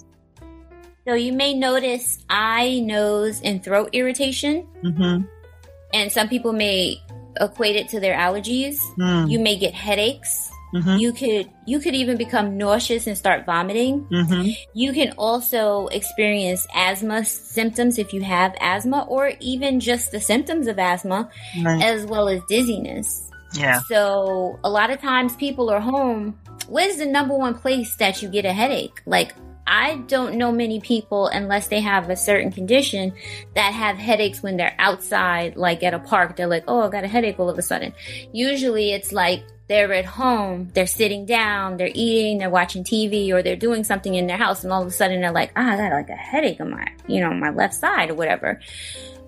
So 1.06 1.14
you 1.14 1.32
may 1.32 1.54
notice 1.54 2.24
eye, 2.28 2.80
nose, 2.80 3.40
and 3.42 3.62
throat 3.62 3.90
irritation. 3.92 4.66
Mm-hmm. 4.84 5.24
And 5.92 6.12
some 6.12 6.28
people 6.28 6.52
may 6.52 7.00
equate 7.40 7.76
it 7.76 7.88
to 7.90 8.00
their 8.00 8.16
allergies. 8.16 8.76
Mm. 8.98 9.30
You 9.30 9.38
may 9.38 9.56
get 9.56 9.74
headaches. 9.74 10.50
Mm-hmm. 10.74 10.96
You 10.98 11.12
could 11.12 11.50
you 11.66 11.80
could 11.80 11.94
even 11.96 12.16
become 12.16 12.56
nauseous 12.56 13.08
and 13.08 13.18
start 13.18 13.44
vomiting. 13.44 14.06
Mm-hmm. 14.06 14.50
You 14.72 14.92
can 14.92 15.12
also 15.18 15.88
experience 15.88 16.64
asthma 16.74 17.24
symptoms 17.24 17.98
if 17.98 18.12
you 18.12 18.20
have 18.22 18.54
asthma, 18.60 19.04
or 19.08 19.32
even 19.40 19.80
just 19.80 20.12
the 20.12 20.20
symptoms 20.20 20.68
of 20.68 20.78
asthma, 20.78 21.28
right. 21.64 21.82
as 21.82 22.06
well 22.06 22.28
as 22.28 22.40
dizziness. 22.48 23.30
Yeah. 23.54 23.80
So 23.88 24.60
a 24.62 24.70
lot 24.70 24.90
of 24.90 25.00
times 25.00 25.34
people 25.34 25.70
are 25.70 25.80
home. 25.80 26.38
Where's 26.68 26.98
the 26.98 27.06
number 27.06 27.36
one 27.36 27.54
place 27.54 27.96
that 27.96 28.22
you 28.22 28.28
get 28.28 28.44
a 28.44 28.52
headache? 28.52 29.02
Like 29.06 29.34
I 29.66 29.96
don't 29.96 30.36
know 30.36 30.52
many 30.52 30.80
people 30.80 31.28
unless 31.28 31.68
they 31.68 31.80
have 31.80 32.10
a 32.10 32.16
certain 32.16 32.50
condition 32.50 33.12
that 33.54 33.72
have 33.72 33.96
headaches 33.96 34.42
when 34.42 34.56
they're 34.56 34.74
outside, 34.78 35.56
like 35.56 35.82
at 35.82 35.94
a 35.94 35.98
park. 35.98 36.36
They're 36.36 36.46
like, 36.46 36.64
oh, 36.66 36.82
I 36.82 36.88
got 36.88 37.04
a 37.04 37.08
headache 37.08 37.38
all 37.38 37.50
of 37.50 37.58
a 37.58 37.62
sudden. 37.62 37.92
Usually 38.32 38.92
it's 38.92 39.12
like 39.12 39.44
they're 39.68 39.92
at 39.92 40.04
home, 40.04 40.68
they're 40.74 40.86
sitting 40.86 41.26
down, 41.26 41.76
they're 41.76 41.92
eating, 41.94 42.38
they're 42.38 42.50
watching 42.50 42.82
TV, 42.82 43.30
or 43.30 43.42
they're 43.42 43.54
doing 43.54 43.84
something 43.84 44.16
in 44.16 44.26
their 44.26 44.36
house, 44.36 44.64
and 44.64 44.72
all 44.72 44.82
of 44.82 44.88
a 44.88 44.90
sudden 44.90 45.20
they're 45.20 45.30
like, 45.30 45.52
ah, 45.54 45.72
I 45.72 45.76
got 45.76 45.92
like 45.92 46.10
a 46.10 46.14
headache 46.14 46.60
on 46.60 46.70
my, 46.70 46.88
you 47.06 47.20
know, 47.20 47.32
my 47.32 47.50
left 47.50 47.74
side 47.74 48.10
or 48.10 48.14
whatever 48.14 48.60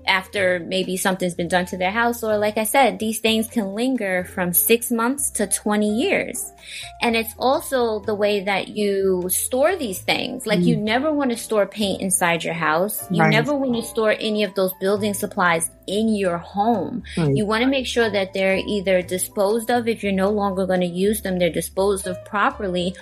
after 0.07 0.61
maybe 0.61 0.97
something's 0.97 1.35
been 1.35 1.49
done 1.49 1.67
to 1.67 1.77
their 1.77 1.91
house. 1.91 2.23
Or, 2.23 2.39
like 2.39 2.59
I 2.59 2.65
said, 2.65 2.99
these 2.99 3.21
things 3.21 3.49
can 3.49 3.75
linger 3.75 4.25
from 4.25 4.53
six 4.53 4.91
months 4.91 5.31
to 5.33 5.47
20 5.47 5.89
years. 5.89 6.53
And 7.01 7.17
it's 7.17 7.35
also 7.39 8.01
the 8.01 8.15
way 8.15 8.45
that 8.45 8.69
you 8.69 9.29
store 9.29 9.77
these 9.77 10.01
things. 10.01 10.47
Like, 10.47 10.61
mm. 10.61 10.67
you 10.67 10.77
never 10.77 11.13
want 11.13 11.31
to 11.31 11.37
store 11.37 11.67
paint 11.67 12.01
inside 12.01 12.45
your 12.45 12.55
house, 12.55 13.07
you 13.11 13.23
right. 13.23 13.31
never 13.31 13.55
want 13.55 13.75
to 13.77 13.83
store 13.83 14.15
any 14.19 14.45
of 14.45 14.55
those 14.55 14.73
building 14.81 15.15
supplies 15.15 15.71
in 15.87 16.09
your 16.15 16.39
home. 16.39 17.03
Right. 17.17 17.35
You 17.35 17.47
want 17.47 17.63
to 17.63 17.69
make 17.69 17.87
sure 17.87 18.11
that 18.11 18.33
they're 18.33 18.61
either 18.67 19.03
disposed 19.03 19.71
of 19.71 19.89
if 19.89 20.03
you're 20.03 20.13
no 20.13 20.31
longer 20.31 20.67
going 20.67 20.81
to 20.81 20.87
use 20.87 21.23
them, 21.23 21.39
they're 21.39 21.51
disposed 21.51 22.07
of 22.07 22.23
properly, 22.25 22.95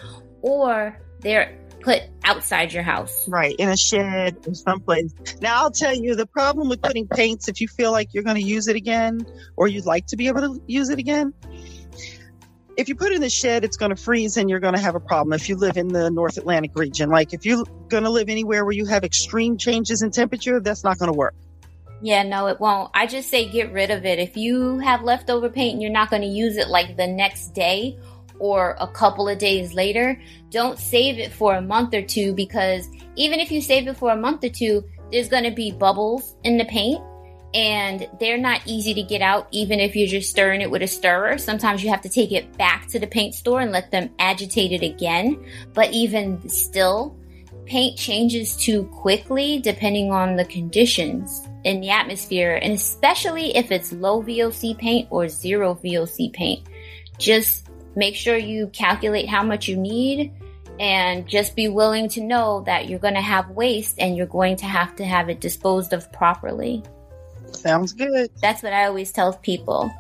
or 0.43 0.99
they're 1.21 1.60
put 1.81 2.03
outside 2.25 2.73
your 2.73 2.83
house. 2.83 3.29
Right, 3.29 3.55
in 3.59 3.69
a 3.69 3.77
shed 3.77 4.37
or 4.47 4.55
someplace. 4.55 5.13
Now, 5.41 5.63
I'll 5.63 5.71
tell 5.71 5.95
you 5.95 6.15
the 6.15 6.27
problem 6.27 6.69
with 6.69 6.83
putting 6.83 7.09
paints, 7.09 7.49
if 7.49 7.61
you 7.61 7.69
feel 7.69 7.93
like 7.93 8.15
you're 8.15 8.25
going 8.25 8.37
to 8.37 8.43
use 8.43 8.69
it 8.69 8.77
again 8.77 9.27
or 9.57 9.69
you'd 9.69 9.87
like 9.87 10.07
to 10.07 10.17
be 10.17 10.29
able 10.29 10.41
to 10.43 10.63
use 10.67 10.91
it 10.91 10.99
again, 10.99 11.35
if 12.77 12.89
you 12.89 12.95
put 12.95 13.13
it 13.13 13.17
in 13.17 13.21
the 13.21 13.31
shed, 13.31 13.65
it's 13.65 13.77
going 13.77 13.91
to 13.91 13.97
freeze 13.97 14.37
and 14.37 14.49
you're 14.49 14.61
going 14.61 14.75
to 14.75 14.81
have 14.81 14.95
a 14.95 15.01
problem 15.01 15.33
if 15.33 15.49
you 15.49 15.57
live 15.57 15.77
in 15.77 15.89
the 15.89 16.11
North 16.11 16.39
Atlantic 16.39 16.73
region. 16.75 17.11
Like 17.11 17.35
if 17.35 17.45
you're 17.45 17.65
going 17.89 18.05
to 18.05 18.11
live 18.11 18.29
anywhere 18.29 18.65
where 18.65 18.73
you 18.73 18.87
have 18.87 19.05
extreme 19.05 19.59
changes 19.59 20.03
in 20.03 20.11
temperature, 20.11 20.61
that's 20.61 20.85
not 20.85 20.99
going 20.99 21.13
to 21.13 21.17
work. 21.17 21.35
Yeah, 22.03 22.23
no, 22.23 22.47
it 22.47 22.59
won't. 22.59 22.91
I 22.95 23.07
just 23.07 23.29
say 23.29 23.51
get 23.51 23.73
rid 23.73 23.91
of 23.91 24.07
it. 24.07 24.19
If 24.19 24.37
you 24.37 24.79
have 24.79 25.03
leftover 25.03 25.51
paint 25.51 25.75
and 25.75 25.83
you're 25.83 25.93
not 25.93 26.09
going 26.09 26.23
to 26.23 26.29
use 26.29 26.57
it 26.57 26.69
like 26.69 26.97
the 26.97 27.07
next 27.07 27.49
day 27.49 27.99
or 28.41 28.77
a 28.81 28.89
couple 28.89 29.29
of 29.29 29.39
days 29.39 29.75
later. 29.75 30.21
Don't 30.51 30.79
save 30.79 31.19
it 31.19 31.33
for 31.33 31.55
a 31.55 31.63
month 31.63 31.95
or 31.95 32.03
two 32.03 32.35
because 32.35 32.89
even 33.15 33.39
if 33.39 33.53
you 33.53 33.61
save 33.61 33.87
it 33.87 33.97
for 33.97 34.11
a 34.11 34.17
month 34.17 34.43
or 34.43 34.49
two, 34.49 34.83
there's 35.13 35.29
going 35.29 35.45
to 35.45 35.51
be 35.51 35.71
bubbles 35.71 36.35
in 36.43 36.59
the 36.59 36.65
paint 36.65 37.01
and 37.53 38.09
they're 38.21 38.39
not 38.39 38.63
easy 38.65 38.95
to 38.95 39.03
get 39.03 39.23
out 39.23 39.49
even 39.51 39.81
if 39.81 39.97
you're 39.97 40.07
just 40.07 40.31
stirring 40.31 40.61
it 40.61 40.71
with 40.71 40.83
a 40.83 40.87
stirrer. 40.87 41.37
Sometimes 41.37 41.83
you 41.83 41.91
have 41.91 42.01
to 42.03 42.09
take 42.09 42.33
it 42.33 42.57
back 42.57 42.87
to 42.89 42.99
the 42.99 43.07
paint 43.07 43.35
store 43.35 43.61
and 43.61 43.73
let 43.73 43.91
them 43.91 44.11
agitate 44.19 44.73
it 44.73 44.85
again. 44.85 45.45
But 45.75 45.93
even 45.93 46.49
still, 46.49 47.17
paint 47.67 47.97
changes 47.97 48.57
too 48.57 48.85
quickly 48.87 49.61
depending 49.61 50.11
on 50.11 50.37
the 50.37 50.45
conditions 50.47 51.47
in 51.65 51.81
the 51.81 51.91
atmosphere 51.91 52.59
and 52.63 52.73
especially 52.73 53.57
if 53.57 53.71
it's 53.71 53.93
low 53.93 54.23
VOC 54.23 54.77
paint 54.79 55.09
or 55.11 55.29
zero 55.29 55.75
VOC 55.75 56.33
paint. 56.33 56.67
Just 57.19 57.70
Make 58.01 58.17
sure 58.17 58.39
you 58.39 58.69
calculate 58.69 59.29
how 59.29 59.43
much 59.43 59.69
you 59.69 59.77
need 59.77 60.33
and 60.79 61.29
just 61.29 61.55
be 61.55 61.69
willing 61.69 62.09
to 62.09 62.23
know 62.23 62.63
that 62.65 62.89
you're 62.89 62.99
going 62.99 63.13
to 63.13 63.21
have 63.21 63.51
waste 63.51 63.97
and 63.99 64.17
you're 64.17 64.25
going 64.25 64.57
to 64.57 64.65
have 64.65 64.97
to 64.97 65.05
have 65.05 65.29
it 65.29 65.39
disposed 65.39 65.93
of 65.93 66.11
properly. 66.11 66.83
Sounds 67.53 67.93
good. 67.93 68.31
That's 68.41 68.63
what 68.63 68.73
I 68.73 68.87
always 68.87 69.13
tell 69.13 69.35
people. 69.35 69.93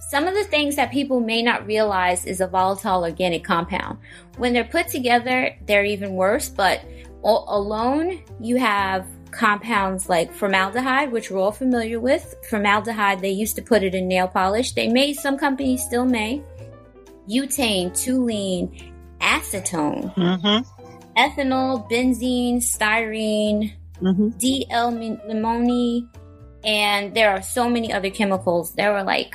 Some 0.00 0.26
of 0.26 0.34
the 0.34 0.42
things 0.42 0.74
that 0.74 0.90
people 0.90 1.20
may 1.20 1.42
not 1.42 1.64
realize 1.64 2.24
is 2.24 2.40
a 2.40 2.48
volatile 2.48 3.04
organic 3.04 3.44
compound. 3.44 4.00
When 4.36 4.52
they're 4.52 4.64
put 4.64 4.88
together, 4.88 5.56
they're 5.64 5.84
even 5.84 6.14
worse, 6.14 6.48
but 6.48 6.80
alone, 7.22 8.20
you 8.40 8.56
have 8.56 9.06
compounds 9.30 10.08
like 10.08 10.32
formaldehyde, 10.32 11.12
which 11.12 11.30
we're 11.30 11.38
all 11.38 11.52
familiar 11.52 12.00
with. 12.00 12.34
Formaldehyde, 12.50 13.20
they 13.20 13.30
used 13.30 13.54
to 13.54 13.62
put 13.62 13.84
it 13.84 13.94
in 13.94 14.08
nail 14.08 14.26
polish. 14.26 14.72
They 14.72 14.88
may, 14.88 15.12
some 15.12 15.38
companies 15.38 15.84
still 15.84 16.04
may 16.04 16.42
butane, 17.28 17.90
toluene, 17.90 18.92
acetone, 19.20 20.14
mm-hmm. 20.14 21.18
ethanol, 21.18 21.88
benzene, 21.90 22.58
styrene, 22.58 23.72
mm-hmm. 24.00 24.28
D-L-limonene, 24.38 26.08
and 26.64 27.14
there 27.14 27.30
are 27.30 27.42
so 27.42 27.68
many 27.68 27.92
other 27.92 28.10
chemicals. 28.10 28.72
There 28.74 28.96
are 28.96 29.04
like 29.04 29.32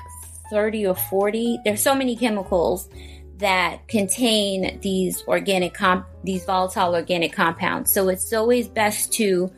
30 0.50 0.88
or 0.88 0.96
40. 0.96 1.60
There's 1.64 1.82
so 1.82 1.96
many 1.96 2.16
chemicals 2.16 2.90
that 3.38 3.88
contain 3.88 4.80
these 4.82 5.24
organic 5.28 5.74
comp 5.74 6.06
these 6.24 6.44
volatile 6.44 6.94
organic 6.94 7.32
compounds. 7.32 7.94
So 7.94 8.10
it's 8.10 8.34
always 8.34 8.68
best 8.68 9.14
to 9.14 9.50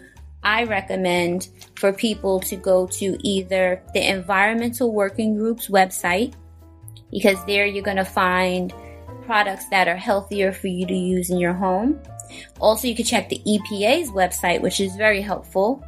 I 0.43 0.63
recommend 0.63 1.49
for 1.75 1.93
people 1.93 2.39
to 2.41 2.55
go 2.55 2.87
to 2.87 3.17
either 3.27 3.81
the 3.93 4.07
Environmental 4.07 4.91
Working 4.91 5.35
Group's 5.35 5.67
website 5.67 6.33
because 7.11 7.43
there 7.45 7.65
you're 7.65 7.83
going 7.83 7.97
to 7.97 8.05
find 8.05 8.73
products 9.25 9.67
that 9.69 9.87
are 9.87 9.95
healthier 9.95 10.51
for 10.51 10.67
you 10.67 10.85
to 10.85 10.93
use 10.93 11.29
in 11.29 11.37
your 11.37 11.53
home. 11.53 11.99
Also, 12.59 12.87
you 12.87 12.95
can 12.95 13.05
check 13.05 13.29
the 13.29 13.41
EPA's 13.45 14.09
website, 14.11 14.61
which 14.61 14.79
is 14.79 14.95
very 14.95 15.21
helpful. 15.21 15.83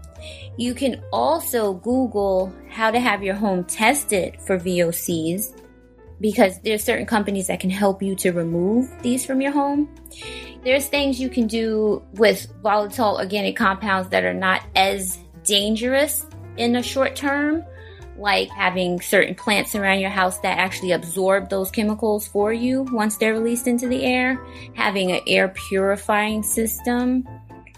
You 0.57 0.73
can 0.73 1.03
also 1.11 1.73
Google 1.73 2.53
how 2.69 2.91
to 2.91 2.99
have 2.99 3.23
your 3.23 3.35
home 3.35 3.63
tested 3.63 4.37
for 4.41 4.57
VOCs 4.57 5.59
because 6.21 6.59
there's 6.61 6.83
certain 6.83 7.05
companies 7.05 7.47
that 7.47 7.59
can 7.59 7.69
help 7.69 8.01
you 8.01 8.15
to 8.15 8.31
remove 8.31 8.89
these 9.01 9.25
from 9.25 9.41
your 9.41 9.51
home. 9.51 9.89
There's 10.63 10.87
things 10.87 11.19
you 11.19 11.29
can 11.29 11.47
do 11.47 12.01
with 12.13 12.47
volatile 12.61 13.17
organic 13.17 13.55
compounds 13.55 14.09
that 14.09 14.23
are 14.23 14.33
not 14.33 14.61
as 14.75 15.17
dangerous 15.43 16.25
in 16.55 16.71
the 16.71 16.81
short 16.81 17.15
term, 17.15 17.65
like 18.17 18.49
having 18.49 19.01
certain 19.01 19.35
plants 19.35 19.75
around 19.75 19.99
your 19.99 20.09
house 20.09 20.37
that 20.39 20.57
actually 20.57 20.91
absorb 20.91 21.49
those 21.49 21.71
chemicals 21.71 22.27
for 22.27 22.53
you 22.53 22.83
once 22.91 23.17
they're 23.17 23.33
released 23.33 23.67
into 23.67 23.87
the 23.87 24.03
air, 24.03 24.39
having 24.73 25.11
an 25.11 25.21
air 25.27 25.49
purifying 25.49 26.43
system, 26.43 27.27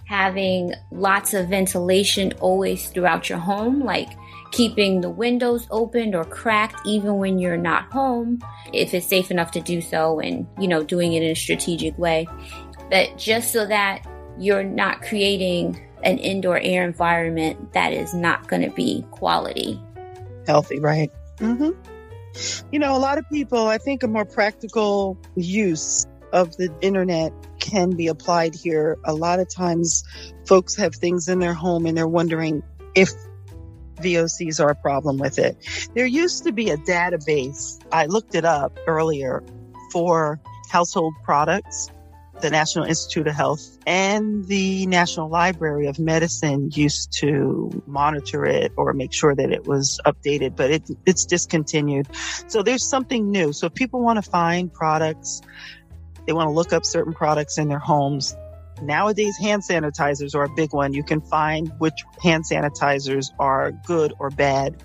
having 0.06 0.74
lots 0.92 1.34
of 1.34 1.50
ventilation 1.50 2.34
always 2.40 2.90
throughout 2.90 3.30
your 3.30 3.40
home, 3.40 3.84
like 3.84 4.10
keeping 4.52 5.02
the 5.02 5.10
windows 5.10 5.68
opened 5.72 6.16
or 6.16 6.24
cracked 6.24 6.80
even 6.86 7.18
when 7.18 7.40
you're 7.40 7.58
not 7.58 7.92
home, 7.92 8.40
if 8.74 8.94
it's 8.94 9.08
safe 9.08 9.32
enough 9.32 9.52
to 9.52 9.62
do 9.62 9.82
so, 9.82 10.20
and 10.20 10.48
you 10.60 10.68
know, 10.68 10.84
doing 10.84 11.14
it 11.14 11.24
in 11.24 11.32
a 11.32 11.36
strategic 11.36 11.98
way. 11.98 12.28
But 12.90 13.18
just 13.18 13.52
so 13.52 13.66
that 13.66 14.06
you're 14.38 14.64
not 14.64 15.02
creating 15.02 15.82
an 16.04 16.18
indoor 16.20 16.60
air 16.60 16.86
environment 16.86 17.74
that 17.74 17.92
is 17.92 18.14
not 18.14 18.48
going 18.48 18.62
to 18.62 18.70
be 18.76 19.04
quality 19.12 19.82
healthy, 20.46 20.80
right? 20.80 21.12
Mm-hmm. 21.38 21.72
You 22.72 22.80
know, 22.80 22.96
a 22.96 23.00
lot 23.00 23.18
of 23.18 23.30
people, 23.30 23.68
I 23.68 23.78
think 23.78 24.04
a 24.04 24.08
more 24.08 24.26
practical 24.26 25.18
use 25.36 26.06
of 26.34 26.56
the 26.58 26.74
internet 26.82 27.32
can 27.60 27.92
be 27.92 28.08
applied 28.08 28.56
here. 28.56 28.98
A 29.06 29.14
lot 29.14 29.40
of 29.40 29.50
times 29.50 30.04
folks 30.46 30.76
have 30.76 30.96
things 30.96 31.28
in 31.28 31.40
their 31.40 31.54
home 31.54 31.86
and 31.86 31.98
they're 31.98 32.08
wondering 32.08 32.62
if 32.94 33.12
VOCs 34.02 34.60
are 34.60 34.70
a 34.70 34.76
problem 34.76 35.18
with 35.18 35.40
it. 35.40 35.58
There 35.96 36.06
used 36.06 36.44
to 36.44 36.52
be 36.52 36.70
a 36.70 36.78
database, 36.78 37.80
I 37.92 38.06
looked 38.08 38.36
it 38.36 38.46
up 38.46 38.78
earlier, 38.88 39.44
for 39.92 40.40
household 40.70 41.14
products 41.24 41.90
the 42.42 42.50
National 42.50 42.86
Institute 42.86 43.28
of 43.28 43.34
Health 43.34 43.78
and 43.88 44.46
the 44.46 44.86
National 44.88 45.30
Library 45.30 45.88
of 45.88 46.00
Medicine 46.00 46.70
used 46.74 47.14
to 47.20 47.84
monitor 47.88 48.46
it 48.46 48.74
or 48.78 48.94
make 48.94 49.14
sure 49.14 49.34
that 49.34 49.52
it 49.52 49.66
was 49.66 50.00
updated, 50.06 50.56
but 50.56 50.70
it, 50.70 50.90
it's 51.06 51.26
discontinued. 51.26 52.08
So 52.48 52.62
there's 52.62 52.88
something 52.88 53.32
new. 53.32 53.54
So 53.54 53.68
if 53.68 53.74
people 53.74 54.02
want 54.02 54.24
to 54.24 54.30
find 54.30 54.72
products, 54.72 55.42
they 56.26 56.34
want 56.34 56.48
to 56.48 56.52
look 56.52 56.74
up 56.74 56.86
certain 56.86 57.14
products 57.14 57.58
in 57.58 57.70
their 57.70 57.80
homes. 57.80 58.36
Nowadays, 58.82 59.38
hand 59.38 59.64
sanitizers 59.64 60.36
are 60.36 60.44
a 60.44 60.50
big 60.50 60.74
one. 60.74 60.94
You 60.94 61.04
can 61.04 61.22
find 61.22 61.72
which 61.78 62.04
hand 62.22 62.44
sanitizers 62.44 63.28
are 63.40 63.72
good 63.72 64.14
or 64.20 64.30
bad 64.30 64.84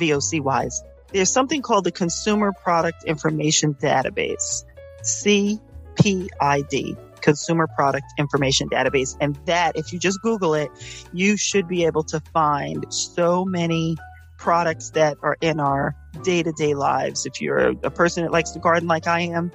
VOC 0.00 0.40
wise. 0.40 0.82
There's 1.12 1.32
something 1.32 1.62
called 1.62 1.84
the 1.84 1.92
Consumer 1.92 2.52
Product 2.52 3.04
Information 3.04 3.74
Database. 3.74 4.64
C 5.02 5.60
PID, 5.96 6.96
consumer 7.20 7.66
product 7.66 8.06
information 8.18 8.68
database. 8.68 9.16
And 9.20 9.36
that, 9.46 9.76
if 9.76 9.92
you 9.92 9.98
just 9.98 10.20
Google 10.22 10.54
it, 10.54 10.70
you 11.12 11.36
should 11.36 11.66
be 11.68 11.84
able 11.84 12.04
to 12.04 12.20
find 12.32 12.86
so 12.92 13.44
many 13.44 13.96
products 14.38 14.90
that 14.90 15.16
are 15.22 15.36
in 15.40 15.60
our 15.60 15.94
day 16.22 16.42
to 16.42 16.52
day 16.52 16.74
lives. 16.74 17.26
If 17.26 17.40
you're 17.40 17.70
a 17.82 17.90
person 17.90 18.24
that 18.24 18.32
likes 18.32 18.50
to 18.52 18.58
garden 18.58 18.88
like 18.88 19.06
I 19.06 19.20
am, 19.20 19.50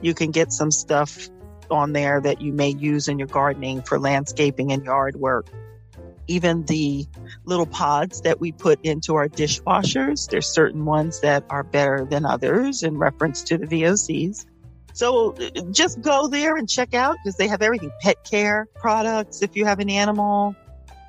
you 0.00 0.14
can 0.14 0.30
get 0.30 0.52
some 0.52 0.70
stuff 0.70 1.28
on 1.70 1.92
there 1.92 2.20
that 2.20 2.40
you 2.40 2.52
may 2.52 2.70
use 2.70 3.08
in 3.08 3.18
your 3.18 3.28
gardening 3.28 3.82
for 3.82 3.98
landscaping 3.98 4.72
and 4.72 4.84
yard 4.84 5.16
work. 5.16 5.48
Even 6.26 6.64
the 6.66 7.06
little 7.44 7.66
pods 7.66 8.20
that 8.22 8.38
we 8.38 8.52
put 8.52 8.78
into 8.84 9.14
our 9.14 9.28
dishwashers, 9.28 10.28
there's 10.28 10.46
certain 10.46 10.84
ones 10.84 11.20
that 11.20 11.44
are 11.48 11.62
better 11.62 12.06
than 12.08 12.26
others 12.26 12.82
in 12.82 12.98
reference 12.98 13.42
to 13.44 13.56
the 13.56 13.66
VOCs. 13.66 14.44
So 14.98 15.32
just 15.70 16.00
go 16.00 16.26
there 16.26 16.56
and 16.56 16.68
check 16.68 16.92
out 16.92 17.14
because 17.22 17.36
they 17.36 17.46
have 17.46 17.62
everything 17.62 17.92
pet 18.00 18.16
care 18.28 18.66
products 18.74 19.42
if 19.42 19.54
you 19.54 19.64
have 19.64 19.78
an 19.78 19.88
animal, 19.88 20.56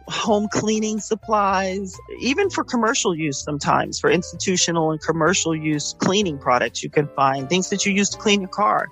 home 0.07 0.47
cleaning 0.51 0.99
supplies, 0.99 1.97
even 2.19 2.51
for 2.51 2.63
commercial 2.63 3.15
use 3.15 3.43
sometimes, 3.43 3.99
for 3.99 4.11
institutional 4.11 4.91
and 4.91 5.01
commercial 5.01 5.55
use 5.55 5.95
cleaning 5.97 6.37
products, 6.37 6.83
you 6.83 6.91
can 6.91 7.07
find 7.15 7.49
things 7.49 7.71
that 7.71 7.83
you 7.83 7.91
use 7.91 8.09
to 8.09 8.19
clean 8.19 8.41
your 8.41 8.49
car 8.49 8.89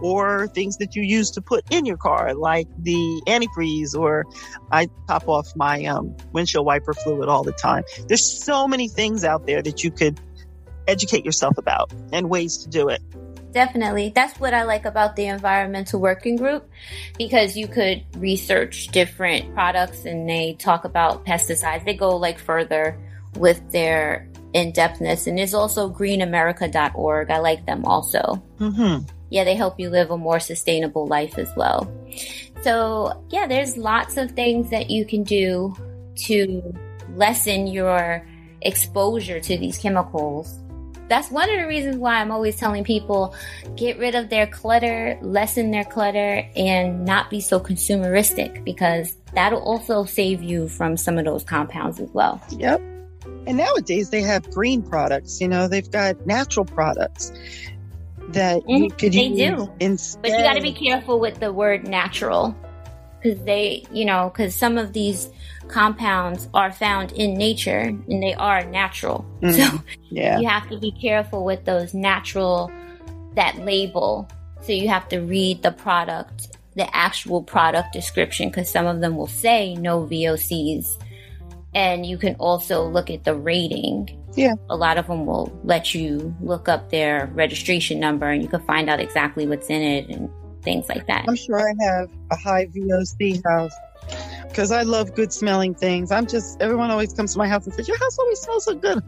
or 0.00 0.48
things 0.48 0.78
that 0.78 0.96
you 0.96 1.02
use 1.02 1.30
to 1.32 1.42
put 1.42 1.62
in 1.70 1.84
your 1.84 1.98
car, 1.98 2.32
like 2.32 2.68
the 2.78 3.22
antifreeze, 3.26 3.94
or 3.94 4.24
I 4.72 4.88
top 5.06 5.28
off 5.28 5.54
my 5.56 5.84
um, 5.84 6.16
windshield 6.32 6.64
wiper 6.64 6.94
fluid 6.94 7.28
all 7.28 7.44
the 7.44 7.52
time. 7.52 7.84
There's 8.06 8.24
so 8.24 8.66
many 8.66 8.88
things 8.88 9.24
out 9.24 9.44
there 9.44 9.60
that 9.60 9.84
you 9.84 9.90
could 9.90 10.18
educate 10.86 11.26
yourself 11.26 11.58
about 11.58 11.92
and 12.14 12.30
ways 12.30 12.56
to 12.64 12.70
do 12.70 12.88
it. 12.88 13.02
Definitely. 13.52 14.12
That's 14.14 14.38
what 14.38 14.54
I 14.54 14.64
like 14.64 14.84
about 14.84 15.16
the 15.16 15.26
environmental 15.26 16.00
working 16.00 16.36
group 16.36 16.68
because 17.16 17.56
you 17.56 17.66
could 17.66 18.04
research 18.16 18.88
different 18.88 19.54
products 19.54 20.04
and 20.04 20.28
they 20.28 20.54
talk 20.54 20.84
about 20.84 21.24
pesticides. 21.24 21.84
They 21.84 21.94
go 21.94 22.16
like 22.16 22.38
further 22.38 22.98
with 23.36 23.70
their 23.72 24.28
in 24.52 24.72
depthness. 24.72 25.26
And 25.26 25.38
there's 25.38 25.54
also 25.54 25.90
greenamerica.org. 25.90 27.30
I 27.30 27.38
like 27.38 27.66
them 27.66 27.84
also. 27.84 28.42
Mm-hmm. 28.58 29.06
Yeah, 29.30 29.44
they 29.44 29.54
help 29.54 29.78
you 29.78 29.90
live 29.90 30.10
a 30.10 30.16
more 30.16 30.40
sustainable 30.40 31.06
life 31.06 31.38
as 31.38 31.50
well. 31.56 31.92
So, 32.62 33.24
yeah, 33.30 33.46
there's 33.46 33.76
lots 33.76 34.16
of 34.16 34.30
things 34.32 34.70
that 34.70 34.90
you 34.90 35.04
can 35.04 35.22
do 35.22 35.74
to 36.26 36.74
lessen 37.14 37.66
your 37.66 38.26
exposure 38.62 39.38
to 39.38 39.58
these 39.58 39.78
chemicals 39.78 40.58
that's 41.08 41.30
one 41.30 41.50
of 41.50 41.58
the 41.58 41.66
reasons 41.66 41.96
why 41.96 42.20
I'm 42.20 42.30
always 42.30 42.56
telling 42.56 42.84
people 42.84 43.34
get 43.76 43.98
rid 43.98 44.14
of 44.14 44.28
their 44.28 44.46
clutter, 44.46 45.18
lessen 45.22 45.70
their 45.70 45.84
clutter, 45.84 46.46
and 46.56 47.04
not 47.04 47.30
be 47.30 47.40
so 47.40 47.58
consumeristic 47.60 48.64
because 48.64 49.16
that'll 49.34 49.62
also 49.62 50.04
save 50.04 50.42
you 50.42 50.68
from 50.68 50.96
some 50.96 51.18
of 51.18 51.24
those 51.24 51.44
compounds 51.44 52.00
as 52.00 52.10
well. 52.10 52.40
Yep. 52.50 52.80
And 53.46 53.56
nowadays 53.56 54.10
they 54.10 54.22
have 54.22 54.50
green 54.50 54.82
products, 54.82 55.40
you 55.40 55.48
know, 55.48 55.68
they've 55.68 55.90
got 55.90 56.26
natural 56.26 56.64
products 56.64 57.32
that 58.28 58.62
mm-hmm. 58.62 58.84
you 58.84 58.90
could 58.90 59.12
they 59.12 59.24
use 59.24 59.62
do. 59.62 59.72
instead. 59.80 60.22
But 60.22 60.30
you 60.32 60.38
got 60.38 60.54
to 60.54 60.62
be 60.62 60.72
careful 60.72 61.18
with 61.18 61.40
the 61.40 61.52
word 61.52 61.86
natural 61.86 62.54
because 63.20 63.42
they, 63.44 63.84
you 63.90 64.04
know, 64.04 64.30
because 64.32 64.54
some 64.54 64.78
of 64.78 64.92
these 64.92 65.30
compounds 65.68 66.48
are 66.54 66.72
found 66.72 67.12
in 67.12 67.34
nature 67.34 67.80
and 67.80 68.22
they 68.22 68.34
are 68.34 68.64
natural. 68.64 69.24
Mm, 69.42 69.54
so 69.54 69.82
yeah. 70.10 70.38
you 70.38 70.48
have 70.48 70.68
to 70.70 70.78
be 70.78 70.92
careful 70.92 71.44
with 71.44 71.64
those 71.64 71.94
natural, 71.94 72.70
that 73.34 73.56
label. 73.58 74.28
So 74.62 74.72
you 74.72 74.88
have 74.88 75.08
to 75.08 75.20
read 75.20 75.62
the 75.62 75.72
product, 75.72 76.58
the 76.74 76.94
actual 76.96 77.42
product 77.42 77.92
description, 77.92 78.48
because 78.48 78.70
some 78.70 78.86
of 78.86 79.00
them 79.00 79.16
will 79.16 79.28
say 79.28 79.74
no 79.74 80.04
VOCs. 80.06 81.02
And 81.74 82.04
you 82.04 82.18
can 82.18 82.34
also 82.36 82.84
look 82.88 83.10
at 83.10 83.24
the 83.24 83.34
rating. 83.34 84.14
Yeah. 84.34 84.54
A 84.70 84.76
lot 84.76 84.98
of 84.98 85.06
them 85.06 85.26
will 85.26 85.56
let 85.64 85.94
you 85.94 86.34
look 86.40 86.68
up 86.68 86.90
their 86.90 87.30
registration 87.34 88.00
number 88.00 88.26
and 88.28 88.42
you 88.42 88.48
can 88.48 88.60
find 88.62 88.88
out 88.88 89.00
exactly 89.00 89.46
what's 89.46 89.68
in 89.68 89.82
it 89.82 90.08
and 90.08 90.30
things 90.62 90.88
like 90.88 91.06
that. 91.06 91.24
I'm 91.28 91.36
sure 91.36 91.60
I 91.60 91.74
have 91.84 92.10
a 92.30 92.36
high 92.36 92.66
VOC 92.66 93.42
house 93.44 93.72
because 94.58 94.72
I 94.72 94.82
love 94.82 95.14
good 95.14 95.32
smelling 95.32 95.72
things. 95.72 96.10
I'm 96.10 96.26
just, 96.26 96.60
everyone 96.60 96.90
always 96.90 97.12
comes 97.12 97.32
to 97.34 97.38
my 97.38 97.46
house 97.46 97.64
and 97.64 97.74
says, 97.74 97.86
Your 97.86 97.96
house 97.96 98.18
always 98.18 98.40
smells 98.40 98.64
so 98.64 98.74
good. 98.74 99.00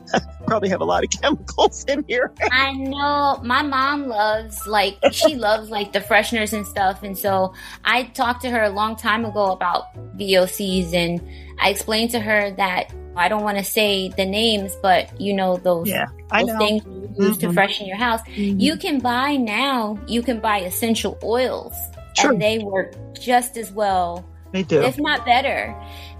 Probably 0.46 0.68
have 0.68 0.82
a 0.82 0.84
lot 0.84 1.02
of 1.02 1.08
chemicals 1.22 1.84
in 1.84 2.04
here. 2.06 2.30
I 2.52 2.72
know. 2.72 3.40
My 3.42 3.62
mom 3.62 4.08
loves, 4.08 4.66
like, 4.66 4.98
she 5.12 5.34
loves, 5.36 5.70
like, 5.70 5.94
the 5.94 6.00
fresheners 6.00 6.52
and 6.52 6.66
stuff. 6.66 7.02
And 7.02 7.16
so 7.16 7.54
I 7.84 8.02
talked 8.02 8.42
to 8.42 8.50
her 8.50 8.62
a 8.62 8.68
long 8.68 8.96
time 8.96 9.24
ago 9.24 9.50
about 9.50 9.94
VOCs 10.18 10.92
and 10.92 11.26
I 11.58 11.70
explained 11.70 12.10
to 12.10 12.20
her 12.20 12.50
that 12.52 12.92
I 13.16 13.30
don't 13.30 13.42
want 13.42 13.56
to 13.56 13.64
say 13.64 14.10
the 14.10 14.26
names, 14.26 14.76
but 14.82 15.18
you 15.18 15.32
know, 15.32 15.56
those, 15.56 15.88
yeah, 15.88 16.04
those 16.30 16.56
things 16.58 16.84
you 16.84 17.14
use 17.18 17.38
mm-hmm. 17.38 17.48
to 17.48 17.52
freshen 17.54 17.86
your 17.86 17.96
house. 17.96 18.20
Mm-hmm. 18.28 18.60
You 18.60 18.76
can 18.76 19.00
buy 19.00 19.36
now, 19.36 19.98
you 20.06 20.22
can 20.22 20.38
buy 20.38 20.58
essential 20.58 21.18
oils 21.22 21.74
and 22.22 22.40
they 22.40 22.58
work 22.58 22.94
just 23.14 23.56
as 23.56 23.72
well 23.72 24.28
they 24.52 24.62
do. 24.62 24.82
If 24.82 24.98
not 24.98 25.24
better. 25.24 25.74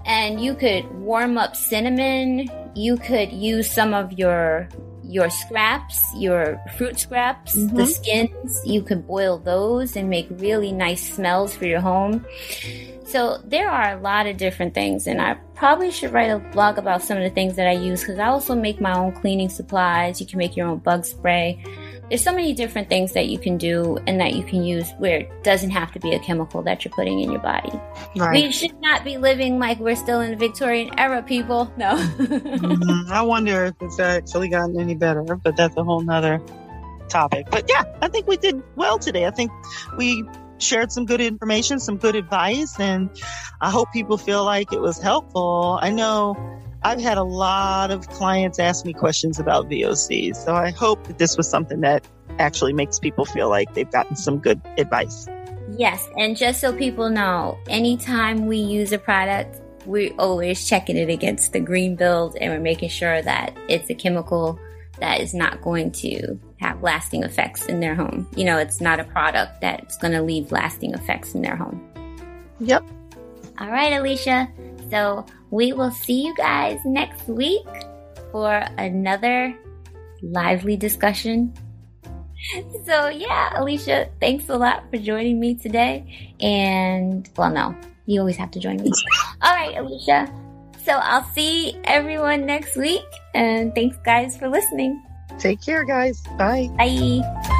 And 0.05 0.41
you 0.41 0.55
could 0.55 0.89
warm 0.91 1.37
up 1.37 1.55
cinnamon. 1.55 2.49
You 2.75 2.97
could 2.97 3.31
use 3.31 3.69
some 3.69 3.93
of 3.93 4.13
your 4.13 4.69
your 5.03 5.29
scraps, 5.31 5.99
your 6.15 6.61
fruit 6.77 6.99
scraps, 6.99 7.57
mm-hmm. 7.57 7.75
the 7.75 7.87
skins. 7.87 8.61
You 8.63 8.83
could 8.83 9.07
boil 9.07 9.39
those 9.39 9.95
and 9.95 10.07
make 10.09 10.27
really 10.29 10.71
nice 10.71 11.15
smells 11.15 11.55
for 11.55 11.65
your 11.65 11.81
home. 11.81 12.25
So 13.05 13.41
there 13.43 13.69
are 13.69 13.97
a 13.97 14.01
lot 14.01 14.27
of 14.27 14.37
different 14.37 14.75
things, 14.75 15.07
and 15.07 15.19
I 15.19 15.33
probably 15.55 15.89
should 15.89 16.13
write 16.13 16.29
a 16.29 16.37
blog 16.37 16.77
about 16.77 17.01
some 17.01 17.17
of 17.17 17.23
the 17.23 17.31
things 17.31 17.55
that 17.55 17.67
I 17.67 17.71
use 17.71 18.01
because 18.01 18.19
I 18.19 18.27
also 18.27 18.53
make 18.53 18.79
my 18.79 18.95
own 18.95 19.11
cleaning 19.13 19.49
supplies. 19.49 20.21
You 20.21 20.27
can 20.27 20.37
make 20.37 20.55
your 20.55 20.67
own 20.67 20.77
bug 20.77 21.05
spray 21.05 21.63
there's 22.09 22.23
so 22.23 22.31
many 22.31 22.53
different 22.53 22.89
things 22.89 23.13
that 23.13 23.27
you 23.27 23.37
can 23.37 23.57
do 23.57 23.97
and 24.07 24.19
that 24.19 24.33
you 24.33 24.43
can 24.43 24.63
use 24.63 24.91
where 24.97 25.19
it 25.19 25.43
doesn't 25.43 25.69
have 25.69 25.91
to 25.91 25.99
be 25.99 26.13
a 26.13 26.19
chemical 26.19 26.63
that 26.63 26.83
you're 26.83 26.93
putting 26.93 27.19
in 27.19 27.31
your 27.31 27.41
body. 27.41 27.71
Right. 28.15 28.45
We 28.45 28.51
should 28.51 28.79
not 28.81 29.03
be 29.03 29.17
living 29.17 29.59
like 29.59 29.79
we're 29.79 29.95
still 29.95 30.21
in 30.21 30.31
the 30.31 30.37
Victorian 30.37 30.97
era, 30.99 31.21
people. 31.21 31.71
No. 31.77 31.95
mm-hmm. 32.17 33.11
I 33.11 33.21
wonder 33.21 33.65
if 33.65 33.75
it's 33.81 33.99
actually 33.99 34.49
gotten 34.49 34.79
any 34.79 34.95
better, 34.95 35.23
but 35.23 35.55
that's 35.55 35.77
a 35.77 35.83
whole 35.83 36.01
nother 36.01 36.41
topic. 37.09 37.47
But 37.51 37.65
yeah, 37.69 37.83
I 38.01 38.07
think 38.07 38.27
we 38.27 38.37
did 38.37 38.61
well 38.75 38.97
today. 38.97 39.25
I 39.25 39.31
think 39.31 39.51
we 39.97 40.23
shared 40.57 40.91
some 40.91 41.05
good 41.05 41.21
information, 41.21 41.79
some 41.79 41.97
good 41.97 42.15
advice, 42.15 42.79
and 42.79 43.09
I 43.61 43.69
hope 43.69 43.91
people 43.93 44.17
feel 44.17 44.43
like 44.43 44.73
it 44.73 44.81
was 44.81 44.99
helpful. 44.99 45.79
I 45.81 45.91
know 45.91 46.35
I've 46.81 47.01
had 47.01 47.17
a 47.17 47.23
lot 47.23 47.91
of 47.91 48.07
clients 48.09 48.57
ask 48.57 48.85
me 48.85 48.93
questions 48.93 49.39
about 49.39 49.69
VOCs. 49.69 50.37
So 50.37 50.55
I 50.55 50.69
hope 50.71 51.05
that 51.07 51.17
this 51.17 51.35
was 51.35 51.49
something 51.49 51.81
that 51.81 52.07
actually 52.39 52.71
makes 52.71 52.99
people 52.99 53.25
feel 53.25 53.49
like 53.49 53.73
they've 53.73 53.91
gotten 53.91 54.15
some 54.15 54.39
good 54.39 54.61
advice. 54.77 55.27
Yes. 55.77 56.07
And 56.17 56.37
just 56.37 56.61
so 56.61 56.73
people 56.73 57.09
know, 57.09 57.57
anytime 57.67 58.47
we 58.47 58.57
use 58.57 58.91
a 58.93 58.97
product, 58.97 59.61
we're 59.85 60.13
always 60.17 60.67
checking 60.67 60.95
it 60.95 61.09
against 61.09 61.51
the 61.51 61.59
green 61.59 61.95
build 61.95 62.37
and 62.39 62.51
we're 62.51 62.59
making 62.59 62.89
sure 62.89 63.21
that 63.21 63.55
it's 63.67 63.89
a 63.89 63.95
chemical 63.95 64.59
that 64.99 65.19
is 65.19 65.33
not 65.33 65.61
going 65.61 65.91
to 65.91 66.39
have 66.59 66.81
lasting 66.81 67.23
effects 67.23 67.65
in 67.65 67.79
their 67.79 67.95
home. 67.95 68.27
You 68.35 68.45
know, 68.45 68.57
it's 68.57 68.79
not 68.79 68.99
a 68.99 69.03
product 69.03 69.61
that's 69.61 69.97
going 69.97 70.13
to 70.13 70.21
leave 70.21 70.51
lasting 70.51 70.93
effects 70.93 71.33
in 71.33 71.41
their 71.41 71.55
home. 71.55 71.85
Yep. 72.59 72.83
All 73.59 73.69
right, 73.69 73.93
Alicia. 73.93 74.49
So 74.89 75.25
we 75.51 75.73
will 75.73 75.91
see 75.91 76.25
you 76.25 76.35
guys 76.35 76.79
next 76.85 77.27
week 77.27 77.67
for 78.31 78.53
another 78.77 79.55
lively 80.21 80.77
discussion. 80.77 81.53
So, 82.85 83.09
yeah, 83.09 83.51
Alicia, 83.59 84.07
thanks 84.21 84.47
a 84.47 84.55
lot 84.55 84.89
for 84.89 84.97
joining 84.97 85.41
me 85.41 85.55
today. 85.55 86.33
And, 86.39 87.29
well, 87.35 87.51
no, 87.51 87.75
you 88.05 88.21
always 88.21 88.37
have 88.37 88.49
to 88.51 88.59
join 88.59 88.77
me. 88.77 88.93
All 89.41 89.53
right, 89.53 89.77
Alicia. 89.77 90.33
So, 90.81 90.93
I'll 90.93 91.25
see 91.33 91.77
everyone 91.83 92.45
next 92.45 92.77
week. 92.77 93.03
And 93.35 93.75
thanks, 93.75 93.97
guys, 94.05 94.37
for 94.37 94.47
listening. 94.47 95.03
Take 95.37 95.61
care, 95.61 95.83
guys. 95.83 96.21
Bye. 96.37 96.69
Bye. 96.77 97.55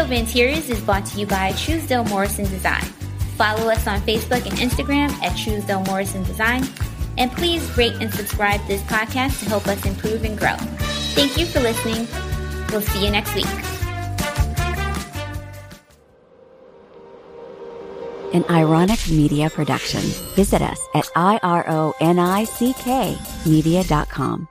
Of 0.00 0.12
Interiors 0.12 0.70
is 0.70 0.80
brought 0.80 1.04
to 1.06 1.20
you 1.20 1.26
by 1.26 1.52
Truesdale 1.52 2.04
Morrison 2.04 2.46
Design. 2.46 2.82
Follow 3.36 3.70
us 3.70 3.86
on 3.86 4.00
Facebook 4.00 4.46
and 4.46 4.56
Instagram 4.58 5.10
at 5.22 5.36
Truesdale 5.36 5.82
Morrison 5.84 6.22
Design. 6.24 6.64
And 7.18 7.30
please 7.32 7.76
rate 7.76 7.92
and 8.00 8.12
subscribe 8.12 8.66
this 8.66 8.80
podcast 8.82 9.40
to 9.40 9.46
help 9.46 9.66
us 9.66 9.84
improve 9.84 10.24
and 10.24 10.38
grow. 10.38 10.56
Thank 11.14 11.36
you 11.36 11.44
for 11.44 11.60
listening. 11.60 12.08
We'll 12.70 12.80
see 12.80 13.04
you 13.04 13.10
next 13.10 13.34
week. 13.34 13.46
An 18.32 18.44
ironic 18.48 19.10
media 19.10 19.50
production. 19.50 20.00
Visit 20.34 20.62
us 20.62 20.80
at 20.94 21.04
ironick 21.14 21.86
media.com. 23.46 24.48